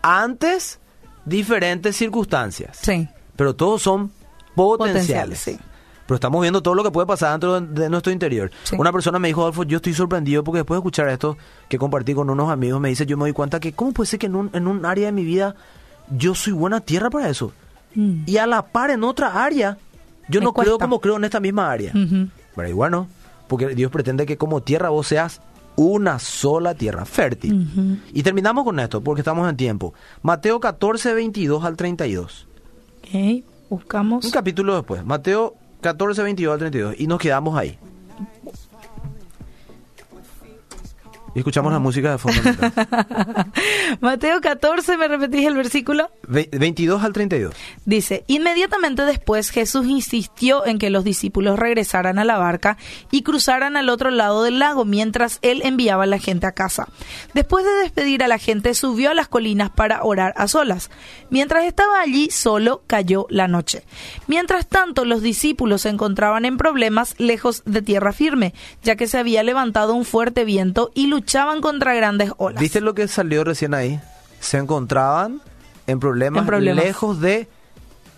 Antes, 0.02 0.80
diferentes 1.24 1.96
circunstancias. 1.96 2.78
Sí, 2.80 3.08
Pero 3.36 3.54
todos 3.54 3.82
son 3.82 4.10
potenciales. 4.54 5.38
Potenciales, 5.38 5.38
sí. 5.38 5.58
Pero 6.10 6.16
estamos 6.16 6.42
viendo 6.42 6.60
todo 6.60 6.74
lo 6.74 6.82
que 6.82 6.90
puede 6.90 7.06
pasar 7.06 7.30
dentro 7.30 7.60
de, 7.60 7.88
nuestro 7.88 8.12
interior. 8.12 8.50
Sí. 8.64 8.74
Una 8.76 8.90
persona 8.90 9.20
me 9.20 9.28
dijo, 9.28 9.42
Adolfo, 9.42 9.62
yo 9.62 9.76
estoy 9.76 9.94
sorprendido 9.94 10.42
porque 10.42 10.58
después 10.58 10.74
de 10.74 10.80
escuchar 10.80 11.08
esto 11.08 11.36
que 11.68 11.78
compartí 11.78 12.14
con 12.14 12.28
unos 12.28 12.50
amigos, 12.50 12.80
me 12.80 12.88
dice, 12.88 13.06
yo 13.06 13.16
me 13.16 13.26
doy 13.26 13.32
cuenta 13.32 13.60
que 13.60 13.74
cómo 13.74 13.92
puede 13.92 14.08
ser 14.08 14.18
que 14.18 14.26
en 14.26 14.34
un, 14.34 14.50
en 14.52 14.66
un 14.66 14.84
área 14.84 15.06
de 15.06 15.12
mi 15.12 15.22
vida 15.22 15.54
yo 16.10 16.34
soy 16.34 16.52
buena 16.52 16.80
tierra 16.80 17.10
para 17.10 17.28
eso. 17.28 17.52
Mm. 17.94 18.24
Y 18.26 18.38
a 18.38 18.48
la 18.48 18.66
par 18.66 18.90
en 18.90 19.04
otra 19.04 19.44
área, 19.44 19.78
yo 20.28 20.40
Me 20.40 20.46
no 20.46 20.52
creo 20.52 20.80
como 20.80 21.00
creo 21.00 21.14
en 21.14 21.22
esta 21.22 21.38
misma 21.38 21.70
área. 21.70 21.92
Ujú. 21.94 22.26
Pero 22.56 22.68
igual 22.68 22.90
no, 22.90 23.06
porque 23.46 23.68
Dios 23.76 23.92
pretende 23.92 24.26
que 24.26 24.36
como 24.36 24.62
tierra 24.62 24.88
vos 24.88 25.06
seas 25.06 25.40
una 25.76 26.18
sola 26.18 26.74
tierra, 26.74 27.04
fértil. 27.04 28.02
Y 28.12 28.24
terminamos 28.24 28.64
con 28.64 28.80
esto, 28.80 29.00
porque 29.00 29.20
estamos 29.20 29.48
en 29.48 29.56
tiempo. 29.56 29.94
Mateo 30.22 30.58
14, 30.58 31.14
22 31.14 31.64
al 31.64 31.76
32. 31.76 32.48
Ok, 32.98 33.44
buscamos. 33.68 34.24
Un 34.24 34.32
capítulo 34.32 34.74
después, 34.74 35.04
Mateo 35.04 35.54
14, 35.80 36.22
22 36.22 36.52
al 36.52 36.58
32. 36.58 36.94
Y 36.98 37.06
nos 37.06 37.18
quedamos 37.18 37.58
ahí. 37.58 37.78
Y 41.34 41.38
escuchamos 41.38 41.72
la 41.72 41.78
música 41.78 42.10
de 42.10 42.18
fondo. 42.18 42.40
Mateo 44.00 44.40
14, 44.40 44.96
¿me 44.96 45.06
repetís 45.08 45.46
el 45.46 45.54
versículo? 45.54 46.10
Ve- 46.26 46.48
22 46.52 47.02
al 47.04 47.12
32. 47.12 47.54
Dice, 47.84 48.24
inmediatamente 48.26 49.02
después 49.04 49.50
Jesús 49.50 49.86
insistió 49.86 50.66
en 50.66 50.78
que 50.78 50.90
los 50.90 51.04
discípulos 51.04 51.58
regresaran 51.58 52.18
a 52.18 52.24
la 52.24 52.36
barca 52.38 52.78
y 53.12 53.22
cruzaran 53.22 53.76
al 53.76 53.88
otro 53.90 54.10
lado 54.10 54.42
del 54.42 54.58
lago 54.58 54.84
mientras 54.84 55.38
él 55.42 55.60
enviaba 55.64 56.04
a 56.04 56.06
la 56.08 56.18
gente 56.18 56.46
a 56.46 56.52
casa. 56.52 56.88
Después 57.32 57.64
de 57.64 57.70
despedir 57.82 58.24
a 58.24 58.28
la 58.28 58.38
gente, 58.38 58.74
subió 58.74 59.10
a 59.10 59.14
las 59.14 59.28
colinas 59.28 59.70
para 59.70 60.02
orar 60.02 60.34
a 60.36 60.48
solas. 60.48 60.90
Mientras 61.30 61.64
estaba 61.64 62.00
allí 62.00 62.30
solo, 62.30 62.82
cayó 62.88 63.26
la 63.30 63.46
noche. 63.46 63.84
Mientras 64.26 64.66
tanto, 64.66 65.04
los 65.04 65.22
discípulos 65.22 65.82
se 65.82 65.90
encontraban 65.90 66.44
en 66.44 66.56
problemas 66.56 67.14
lejos 67.18 67.62
de 67.66 67.82
tierra 67.82 68.12
firme, 68.12 68.52
ya 68.82 68.96
que 68.96 69.06
se 69.06 69.18
había 69.18 69.44
levantado 69.44 69.94
un 69.94 70.04
fuerte 70.04 70.44
viento 70.44 70.90
y 70.94 71.06
luchaban 71.06 71.19
contra 71.60 71.94
grandes 71.94 72.32
olas. 72.36 72.60
¿Viste 72.60 72.80
lo 72.80 72.94
que 72.94 73.08
salió 73.08 73.44
recién 73.44 73.74
ahí? 73.74 74.00
Se 74.40 74.58
encontraban 74.58 75.40
en 75.86 76.00
problemas, 76.00 76.40
En 76.42 76.46
problemas. 76.46 76.84
lejos 76.84 77.20
de 77.20 77.48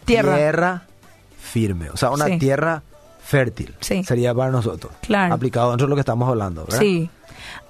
Tierra. 0.05 0.37
tierra 0.37 0.83
firme. 1.41 1.91
O 1.91 1.97
sea, 1.97 2.11
una 2.11 2.27
Sí. 2.27 2.39
tierra 2.39 2.83
fértil. 3.25 3.75
Sí. 3.81 4.05
Sería 4.05 4.35
para 4.35 4.51
nosotros. 4.51 4.93
Claro. 5.03 5.35
Aplicado 5.35 5.71
dentro 5.71 5.87
de 5.87 5.91
lo 5.91 5.97
que 5.97 6.01
estamos 6.01 6.29
hablando. 6.29 6.65
¿verdad? 6.65 6.79
Sí. 6.81 7.11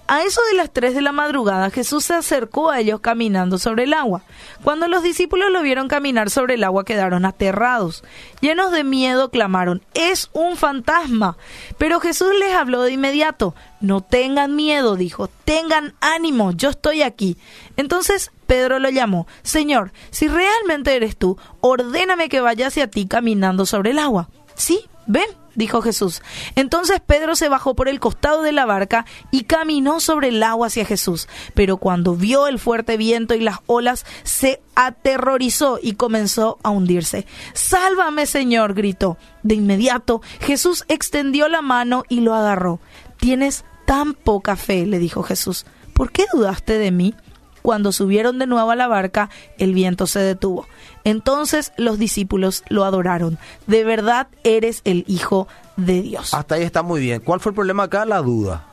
A 0.09 0.23
eso 0.25 0.41
de 0.51 0.57
las 0.57 0.73
3 0.73 0.95
de 0.95 1.01
la 1.01 1.13
madrugada, 1.13 1.71
Jesús 1.71 2.05
se 2.05 2.15
acercó 2.15 2.71
a 2.71 2.81
ellos 2.81 3.01
caminando 3.01 3.59
sobre 3.59 3.85
el 3.85 3.95
agua. 3.95 4.23
Cuando 4.63 4.89
los 4.89 5.03
discípulos 5.03 5.51
lo 5.51 5.63
vieron 5.63 5.89
caminar 5.89 6.29
sobre 6.29 6.55
el 6.55 6.65
agua, 6.65 6.85
quedaron 6.85 7.25
aterrados. 7.25 8.05
Llenos 8.41 8.73
de 8.73 8.85
miedo, 8.85 9.31
clamaron, 9.31 9.83
es 9.95 10.29
un 10.33 10.57
fantasma. 10.57 11.37
Pero 11.79 12.01
Jesús 12.01 12.33
les 12.39 12.53
habló 12.53 12.83
de 12.83 12.93
inmediato. 12.93 13.55
No 13.81 14.01
tengan 14.01 14.57
miedo, 14.57 14.97
dijo, 14.97 15.29
tengan 15.29 15.95
ánimo, 16.01 16.53
yo 16.53 16.71
estoy 16.71 17.03
aquí. 17.03 17.39
Entonces 17.77 18.33
Pedro 18.47 18.81
lo 18.81 18.91
llamó, 18.91 19.27
Señor, 19.43 19.93
si 20.11 20.29
realmente 20.29 20.95
eres 20.95 21.17
tú, 21.17 21.39
ordéname 21.61 22.29
que 22.29 22.41
vaya 22.41 22.67
hacia 22.67 22.91
ti 22.91 23.07
caminando 23.07 23.65
sobre 23.67 23.93
el 23.93 23.99
agua. 23.99 24.29
Sí, 24.55 24.85
ven, 25.07 25.27
dijo 25.55 25.83
Jesús. 25.83 26.23
Entonces 26.55 27.01
Pedro 27.05 27.35
se 27.37 27.49
bajó 27.49 27.75
por 27.75 27.89
el 27.89 28.01
costado 28.01 28.43
de 28.43 28.53
la 28.53 28.67
barca 28.67 29.07
y 29.31 29.45
caminó 29.45 30.01
sobre 30.01 30.29
el 30.29 30.43
agua 30.43 30.69
hacia 30.69 30.85
Jesús. 30.85 31.29
Pero 31.55 31.77
cuando 31.77 32.15
vio 32.15 32.47
el 32.47 32.59
fuerte 32.59 32.97
viento 32.97 33.35
y 33.35 33.41
las 33.41 33.59
olas, 33.67 34.05
se 34.23 34.61
aterrorizó 34.75 35.79
y 35.83 35.95
comenzó 35.95 36.59
a 36.63 36.71
hundirse. 36.71 37.27
Sálvame, 37.55 38.27
Señor, 38.27 38.75
gritó. 38.75 39.19
De 39.43 39.55
inmediato 39.55 40.23
Jesús 40.41 40.85
extendió 40.89 41.49
la 41.49 41.63
mano 41.63 42.05
y 42.09 42.21
lo 42.21 42.35
agarró. 42.35 42.81
Tienes 43.19 43.65
tan 43.87 44.15
poca 44.15 44.57
fe, 44.57 44.87
le 44.87 44.99
dijo 44.99 45.23
Jesús. 45.23 45.67
¿Por 45.93 46.11
qué 46.11 46.25
dudaste 46.33 46.79
de 46.79 46.91
mí? 46.91 47.15
Cuando 47.63 47.93
subieron 47.93 48.39
de 48.39 48.47
nuevo 48.47 48.71
a 48.71 48.77
la 48.77 48.89
barca, 48.89 49.31
el 49.59 49.73
viento 49.75 50.07
se 50.07 50.19
detuvo. 50.21 50.67
Entonces 51.05 51.73
los 51.77 51.99
discípulos 51.99 52.65
lo 52.69 52.85
adoraron. 52.85 53.39
De 53.67 53.85
verdad 53.85 54.27
eres 54.45 54.81
el 54.85 55.05
Hijo 55.07 55.49
de 55.77 56.03
Dios. 56.03 56.35
Hasta 56.35 56.57
ahí 56.57 56.63
está 56.65 56.83
muy 56.83 57.01
bien. 57.01 57.21
¿Cuál 57.21 57.41
fue 57.41 57.51
el 57.51 57.55
problema 57.55 57.85
acá? 57.85 58.05
La 58.05 58.19
duda. 58.21 58.67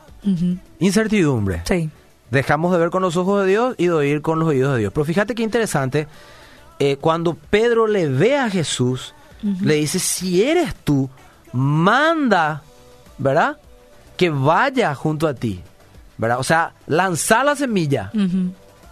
Incertidumbre. 0.80 1.62
Sí. 1.66 1.90
Dejamos 2.32 2.72
de 2.72 2.78
ver 2.80 2.90
con 2.90 3.02
los 3.02 3.16
ojos 3.18 3.42
de 3.44 3.50
Dios 3.50 3.76
y 3.78 3.86
de 3.86 3.94
oír 3.94 4.22
con 4.22 4.40
los 4.40 4.48
oídos 4.50 4.74
de 4.74 4.80
Dios. 4.80 4.92
Pero 4.94 5.06
fíjate 5.06 5.34
qué 5.36 5.44
interesante. 5.44 6.08
eh, 6.80 6.98
cuando 6.98 7.34
Pedro 7.34 7.88
le 7.88 8.08
ve 8.08 8.38
a 8.38 8.50
Jesús, 8.50 9.14
le 9.62 9.76
dice, 9.76 10.00
si 10.00 10.44
eres 10.44 10.76
tú, 10.84 11.10
manda, 11.54 12.62
¿verdad? 13.18 13.58
Que 14.18 14.30
vaya 14.30 14.94
junto 14.96 15.28
a 15.28 15.34
ti. 15.34 15.62
¿Verdad? 16.18 16.40
O 16.40 16.44
sea, 16.44 16.74
lanza 16.88 17.44
la 17.44 17.56
semilla. 17.56 18.12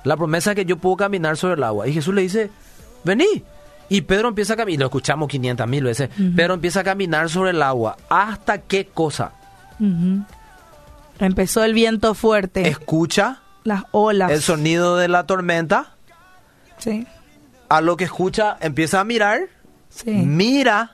La 0.03 0.15
promesa 0.17 0.51
es 0.51 0.55
que 0.55 0.65
yo 0.65 0.77
puedo 0.77 0.95
caminar 0.97 1.37
sobre 1.37 1.55
el 1.55 1.63
agua. 1.63 1.87
Y 1.87 1.93
Jesús 1.93 2.13
le 2.13 2.21
dice, 2.21 2.49
vení. 3.03 3.43
Y 3.89 4.01
Pedro 4.01 4.27
empieza 4.29 4.53
a 4.53 4.55
caminar, 4.57 4.81
lo 4.81 4.85
escuchamos 4.87 5.27
500 5.29 5.67
mil 5.67 5.83
veces. 5.85 6.09
Pedro 6.35 6.53
empieza 6.55 6.81
a 6.81 6.83
caminar 6.83 7.29
sobre 7.29 7.51
el 7.51 7.61
agua. 7.61 7.95
¿Hasta 8.09 8.57
qué 8.59 8.85
cosa? 8.87 9.31
Empezó 11.19 11.63
el 11.63 11.73
viento 11.73 12.13
fuerte, 12.13 12.67
Escucha 12.67 13.39
las 13.63 13.83
olas. 13.91 14.31
el 14.31 14.41
sonido 14.41 14.97
de 14.97 15.07
la 15.07 15.25
tormenta. 15.25 15.93
Sí, 16.77 17.07
A 17.69 17.81
lo 17.81 17.97
que 17.97 18.03
escucha, 18.03 18.57
empieza 18.61 18.99
a 18.99 19.03
mirar. 19.03 19.41
sí. 19.89 20.11
Mira 20.11 20.91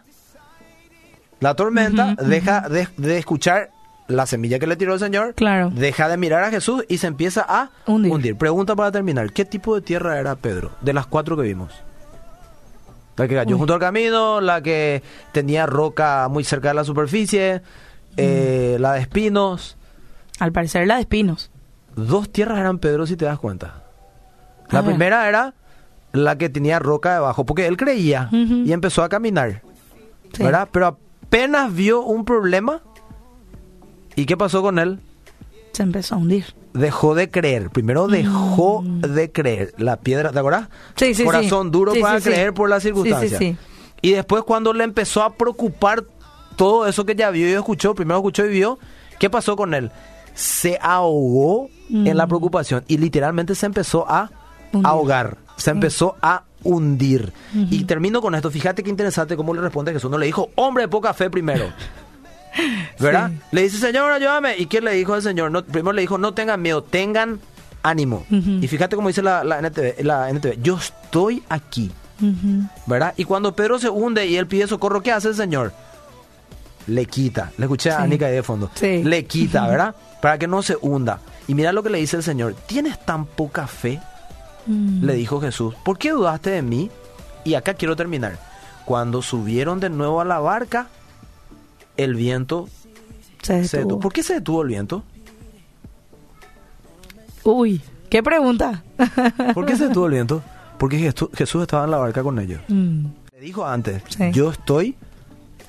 la 1.39 1.55
tormenta, 1.55 2.15
deja 2.15 2.61
de, 2.69 2.87
de 2.95 3.17
escuchar 3.17 3.69
la 4.07 4.25
semilla 4.25 4.59
que 4.59 4.67
le 4.67 4.75
tiró 4.75 4.93
el 4.93 4.99
Señor. 4.99 5.33
Claro. 5.35 5.69
Deja 5.73 6.09
de 6.09 6.17
mirar 6.17 6.43
a 6.43 6.49
Jesús 6.51 6.83
y 6.89 6.97
se 6.97 7.07
empieza 7.07 7.45
a 7.47 7.69
Hundir. 7.87 8.35
Pregunta 8.37 8.75
para 8.75 8.91
terminar. 8.91 9.31
¿Qué 9.31 9.45
tipo 9.45 9.75
de 9.75 9.81
tierra 9.81 10.19
era 10.19 10.35
Pedro? 10.35 10.71
De 10.81 10.93
las 10.93 11.07
cuatro 11.07 11.35
que 11.37 11.43
vimos. 11.43 11.71
La 13.15 13.27
que 13.27 13.35
cayó 13.35 13.55
Uy. 13.55 13.59
junto 13.59 13.73
al 13.75 13.79
camino, 13.79 14.41
la 14.41 14.61
que 14.61 15.03
tenía 15.31 15.65
roca 15.67 16.27
muy 16.29 16.43
cerca 16.43 16.69
de 16.69 16.73
la 16.73 16.83
superficie, 16.83 17.61
Mm. 17.61 18.15
eh, 18.17 18.77
la 18.79 18.93
de 18.93 19.01
espinos, 19.01 19.77
Al 20.39 20.51
parecer 20.51 20.87
la 20.87 20.95
de 20.95 21.01
espinos. 21.01 21.51
Dos 21.95 22.31
tierras 22.31 22.57
eran 22.59 22.79
Pedro, 22.79 23.05
si 23.05 23.15
te 23.15 23.25
das 23.25 23.37
cuenta. 23.37 23.83
La 24.71 24.79
A 24.79 24.81
ver. 24.81 24.91
primera 24.91 25.29
era 25.29 25.53
la 26.11 26.37
que 26.39 26.49
tenía 26.49 26.79
roca 26.79 27.13
debajo, 27.13 27.45
porque 27.45 27.67
él 27.67 27.77
creía 27.77 28.29
y 28.31 28.71
empezó 28.73 29.03
a 29.03 29.09
caminar, 29.09 29.61
Sí. 30.33 30.43
¿verdad? 30.43 30.67
Pero 30.71 30.87
apenas 30.87 31.73
vio 31.73 32.01
un 32.01 32.25
problema, 32.25 32.81
¿y 34.15 34.25
qué 34.25 34.37
pasó 34.37 34.61
con 34.61 34.79
él? 34.79 34.99
Se 35.73 35.83
empezó 35.83 36.15
a 36.15 36.17
hundir. 36.19 36.45
Dejó 36.73 37.15
de 37.15 37.29
creer. 37.31 37.69
Primero 37.69 38.07
dejó 38.07 38.83
de 38.85 39.31
creer. 39.31 39.73
La 39.77 39.97
piedra, 39.97 40.31
¿te 40.31 40.39
acuerdas? 40.39 40.63
Mm. 40.69 40.73
Sí, 40.97 41.05
sí, 41.07 41.13
sí. 41.15 41.23
Corazón 41.23 41.71
duro 41.71 41.93
Sí, 41.93 41.99
para 42.01 42.19
sí, 42.19 42.29
creer 42.29 42.53
por 42.53 42.69
las 42.69 42.83
circunstancias. 42.83 43.37
sí. 43.39 43.57
Y 44.01 44.11
después 44.11 44.43
cuando 44.43 44.73
le 44.73 44.83
empezó 44.83 45.23
a 45.23 45.33
preocupar 45.33 46.03
todo 46.57 46.85
eso 46.87 47.05
que 47.05 47.15
ya 47.15 47.29
vio 47.31 47.47
y 47.49 47.53
escuchó, 47.53 47.95
primero 47.95 48.17
escuchó 48.19 48.45
y 48.45 48.49
vio, 48.49 48.77
¿qué 49.19 49.29
pasó 49.29 49.55
con 49.55 49.73
él? 49.73 49.91
Se 50.35 50.77
ahogó 50.81 51.69
en 51.89 52.17
la 52.17 52.27
preocupación 52.27 52.83
y 52.87 52.97
literalmente 52.97 53.55
se 53.55 53.65
empezó 53.65 54.05
a 54.09 54.25
Mm. 54.71 54.77
Hundir. 54.77 54.87
ahogar, 54.87 55.37
se 55.55 55.69
empezó 55.71 56.15
a 56.21 56.43
hundir. 56.63 57.31
Y 57.53 57.83
termino 57.83 58.21
con 58.21 58.33
esto, 58.35 58.49
fíjate 58.49 58.81
qué 58.83 58.89
interesante 58.89 59.37
cómo 59.37 59.53
le 59.53 59.61
responde 59.61 59.93
Jesús, 59.93 60.09
no 60.09 60.17
le 60.17 60.25
dijo, 60.25 60.49
hombre 60.55 60.83
de 60.83 60.87
poca 60.87 61.13
fe 61.13 61.29
primero. 61.29 61.65
¿Verdad? 62.99 63.29
Sí. 63.31 63.39
Le 63.51 63.61
dice, 63.63 63.77
Señor, 63.77 64.11
ayúdame. 64.11 64.57
¿Y 64.57 64.65
qué 64.67 64.81
le 64.81 64.91
dijo 64.93 65.15
el 65.15 65.21
Señor? 65.21 65.51
No, 65.51 65.63
primero 65.63 65.93
le 65.93 66.01
dijo, 66.01 66.17
no 66.17 66.33
tengan 66.33 66.61
miedo, 66.61 66.83
tengan 66.83 67.39
ánimo. 67.81 68.25
Y 68.29 68.67
fíjate 68.67 68.95
cómo 68.95 69.09
dice 69.09 69.21
la, 69.21 69.43
la 69.43 69.59
NTV, 69.59 70.03
la 70.03 70.29
NTV, 70.29 70.61
yo 70.61 70.77
estoy 70.77 71.43
aquí. 71.49 71.91
¿verdad? 72.85 73.13
Y 73.17 73.25
cuando 73.25 73.53
Pedro 73.53 73.79
se 73.79 73.89
hunde 73.89 74.25
y 74.25 74.37
él 74.37 74.47
pide 74.47 74.67
socorro, 74.67 75.01
¿qué 75.01 75.11
hace 75.11 75.27
el 75.27 75.35
Señor? 75.35 75.73
Le 76.87 77.05
quita. 77.05 77.51
Le 77.57 77.65
escuché 77.65 77.91
a 77.91 77.97
Sí. 77.97 78.03
Anika 78.03 78.27
ahí 78.27 78.33
de 78.35 78.43
fondo. 78.43 78.69
Sí. 78.75 79.03
Le 79.03 79.25
quita, 79.25 79.67
¿verdad? 79.67 79.95
Para 80.21 80.37
que 80.37 80.47
no 80.47 80.61
se 80.61 80.77
hunda. 80.81 81.19
Y 81.47 81.55
mira 81.55 81.73
lo 81.73 81.83
que 81.83 81.89
le 81.89 81.97
dice 81.97 82.17
el 82.17 82.23
Señor. 82.23 82.55
¿Tienes 82.65 83.03
tan 83.03 83.25
poca 83.25 83.67
fe? 83.67 83.99
Mm. 84.65 85.03
Le 85.03 85.13
dijo 85.15 85.41
Jesús. 85.41 85.75
¿Por 85.83 85.97
qué 85.97 86.11
dudaste 86.11 86.51
de 86.51 86.61
mí? 86.61 86.89
Y 87.43 87.55
acá 87.55 87.73
quiero 87.73 87.95
terminar. 87.95 88.37
Cuando 88.85 89.21
subieron 89.21 89.79
de 89.79 89.89
nuevo 89.89 90.21
a 90.21 90.25
la 90.25 90.39
barca, 90.39 90.87
el 91.97 92.15
viento 92.15 92.67
Se 93.41 93.65
se 93.65 93.77
detuvo. 93.77 93.81
detuvo. 93.81 93.99
¿Por 93.99 94.13
qué 94.13 94.23
se 94.23 94.33
detuvo 94.35 94.61
el 94.61 94.67
viento? 94.69 95.03
Uy, 97.43 97.81
qué 98.09 98.23
pregunta. 98.23 98.83
¿Por 99.53 99.65
qué 99.65 99.75
se 99.75 99.87
detuvo 99.87 100.05
el 100.07 100.13
viento? 100.13 100.41
Porque 100.77 100.97
Jesús 101.33 101.61
estaba 101.61 101.85
en 101.85 101.91
la 101.91 101.97
barca 101.97 102.23
con 102.23 102.39
ellos. 102.39 102.61
Mm, 102.67 103.05
Le 103.33 103.39
dijo 103.39 103.65
antes, 103.65 104.01
Sí. 104.09 104.31
yo 104.31 104.51
estoy 104.51 104.95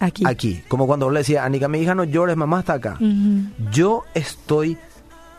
Aquí. 0.00 0.24
aquí. 0.26 0.62
Como 0.68 0.86
cuando 0.86 1.10
le 1.10 1.20
decía, 1.20 1.44
Anika, 1.44 1.68
mi 1.68 1.78
hija, 1.80 1.94
no 1.94 2.04
llores, 2.04 2.36
mamá 2.36 2.60
está 2.60 2.74
acá. 2.74 2.98
Yo 3.72 4.04
estoy 4.14 4.76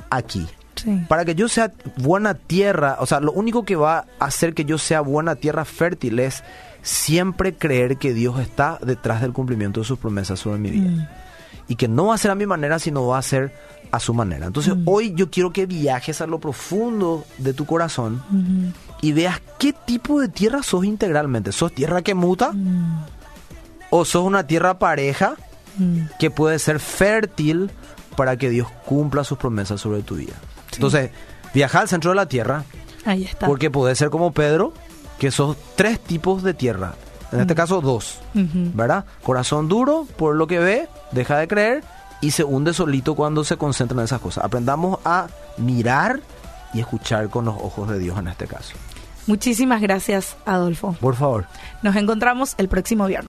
aquí. 0.10 0.46
Sí. 0.76 1.02
Para 1.08 1.24
que 1.24 1.36
yo 1.36 1.48
sea 1.48 1.72
buena 1.98 2.34
tierra, 2.34 2.98
o 3.00 3.06
sea, 3.06 3.22
lo 3.22 3.32
único 3.32 3.64
que 3.64 3.76
va 3.78 4.06
a 4.20 4.26
hacer 4.26 4.54
que 4.54 4.66
yo 4.66 4.78
sea 4.78 5.00
buena 5.02 5.36
tierra 5.36 5.64
fértil 5.64 6.20
es 6.20 6.44
siempre 6.86 7.56
creer 7.56 7.98
que 7.98 8.14
Dios 8.14 8.40
está 8.40 8.78
detrás 8.82 9.22
del 9.22 9.34
cumplimiento 9.34 9.80
de 9.82 9.86
sus 9.88 9.98
promesas 9.98 10.40
sobre 10.40 10.60
mi 10.60 10.70
vida. 10.70 10.90
Mm. 10.90 11.08
Y 11.68 11.76
que 11.78 11.88
no 11.88 12.06
va 12.08 12.16
a 12.16 12.18
ser 12.20 12.30
a 12.30 12.36
mi 12.36 12.46
manera, 12.46 12.78
sino 12.78 13.08
va 13.08 13.18
a 13.18 13.22
ser 13.24 13.54
a 13.92 14.00
su 14.00 14.14
manera. 14.14 14.46
Entonces, 14.46 14.76
Mm. 14.76 14.84
hoy 14.86 15.14
yo 15.16 15.32
quiero 15.32 15.52
que 15.52 15.66
viajes 15.66 16.22
a 16.22 16.28
lo 16.28 16.40
profundo 16.40 17.26
de 17.40 17.54
tu 17.54 17.66
corazón 17.66 18.22
Ujú. 18.30 18.72
y 19.02 19.14
veas 19.14 19.42
qué 19.58 19.74
tipo 19.74 20.22
de 20.22 20.28
tierra 20.28 20.62
sos 20.62 20.86
integralmente. 20.86 21.52
¿Sos 21.52 21.74
tierra 21.74 22.04
que 22.04 22.14
muta? 22.14 22.52
Mm. 22.52 23.04
¿O 23.90 24.06
sos 24.06 24.24
una 24.24 24.46
tierra 24.46 24.78
pareja 24.78 25.36
que 26.20 26.30
puede 26.32 26.58
ser 26.60 26.80
fértil 26.80 27.70
para 28.16 28.38
que 28.38 28.50
Dios 28.50 28.68
cumpla 28.86 29.24
sus 29.26 29.38
promesas 29.38 29.82
sobre 29.82 30.04
tu 30.04 30.16
vida. 30.16 30.34
Entonces, 30.74 31.10
viaja 31.54 31.80
al 31.82 31.90
centro 31.90 32.12
de 32.12 32.16
la 32.16 32.28
tierra, 32.28 32.64
Ahí 33.04 33.26
está. 33.26 33.46
porque 33.46 33.70
puede 33.70 33.94
ser 33.96 34.10
como 34.10 34.32
Pedro, 34.32 34.74
que 35.20 35.32
son 35.32 35.56
tres 35.76 36.00
tipos 36.00 36.44
de 36.44 36.54
tierra. 36.54 36.96
En 37.32 37.42
este 37.42 37.56
caso, 37.56 37.82
dos. 37.82 38.20
¿verdad? 38.34 39.06
Corazón 39.24 39.68
duro, 39.68 40.08
por 40.18 40.36
lo 40.36 40.48
que 40.48 40.60
ve, 40.60 40.88
deja 41.12 41.38
de 41.38 41.48
creer 41.48 41.84
y 42.22 42.32
se 42.32 42.44
hunde 42.44 42.74
solito 42.74 43.16
cuando 43.16 43.44
se 43.44 43.58
concentra 43.58 43.98
en 43.98 44.06
esas 44.06 44.22
cosas. 44.22 44.44
Aprendamos 44.44 45.00
a 45.06 45.28
mirar 45.58 46.22
y 46.74 46.80
escuchar 46.80 47.30
con 47.30 47.46
los 47.46 47.56
ojos 47.56 47.90
de 47.90 48.00
Dios 48.00 48.18
en 48.18 48.28
este 48.28 48.48
caso. 48.48 48.76
Muchísimas 49.28 49.82
gracias, 49.82 50.38
Adolfo. 50.46 50.96
Por 51.00 51.16
favor. 51.16 51.46
Nos 51.82 51.96
encontramos 51.96 52.54
el 52.58 52.68
próximo 52.68 53.08
viernes. 53.08 53.24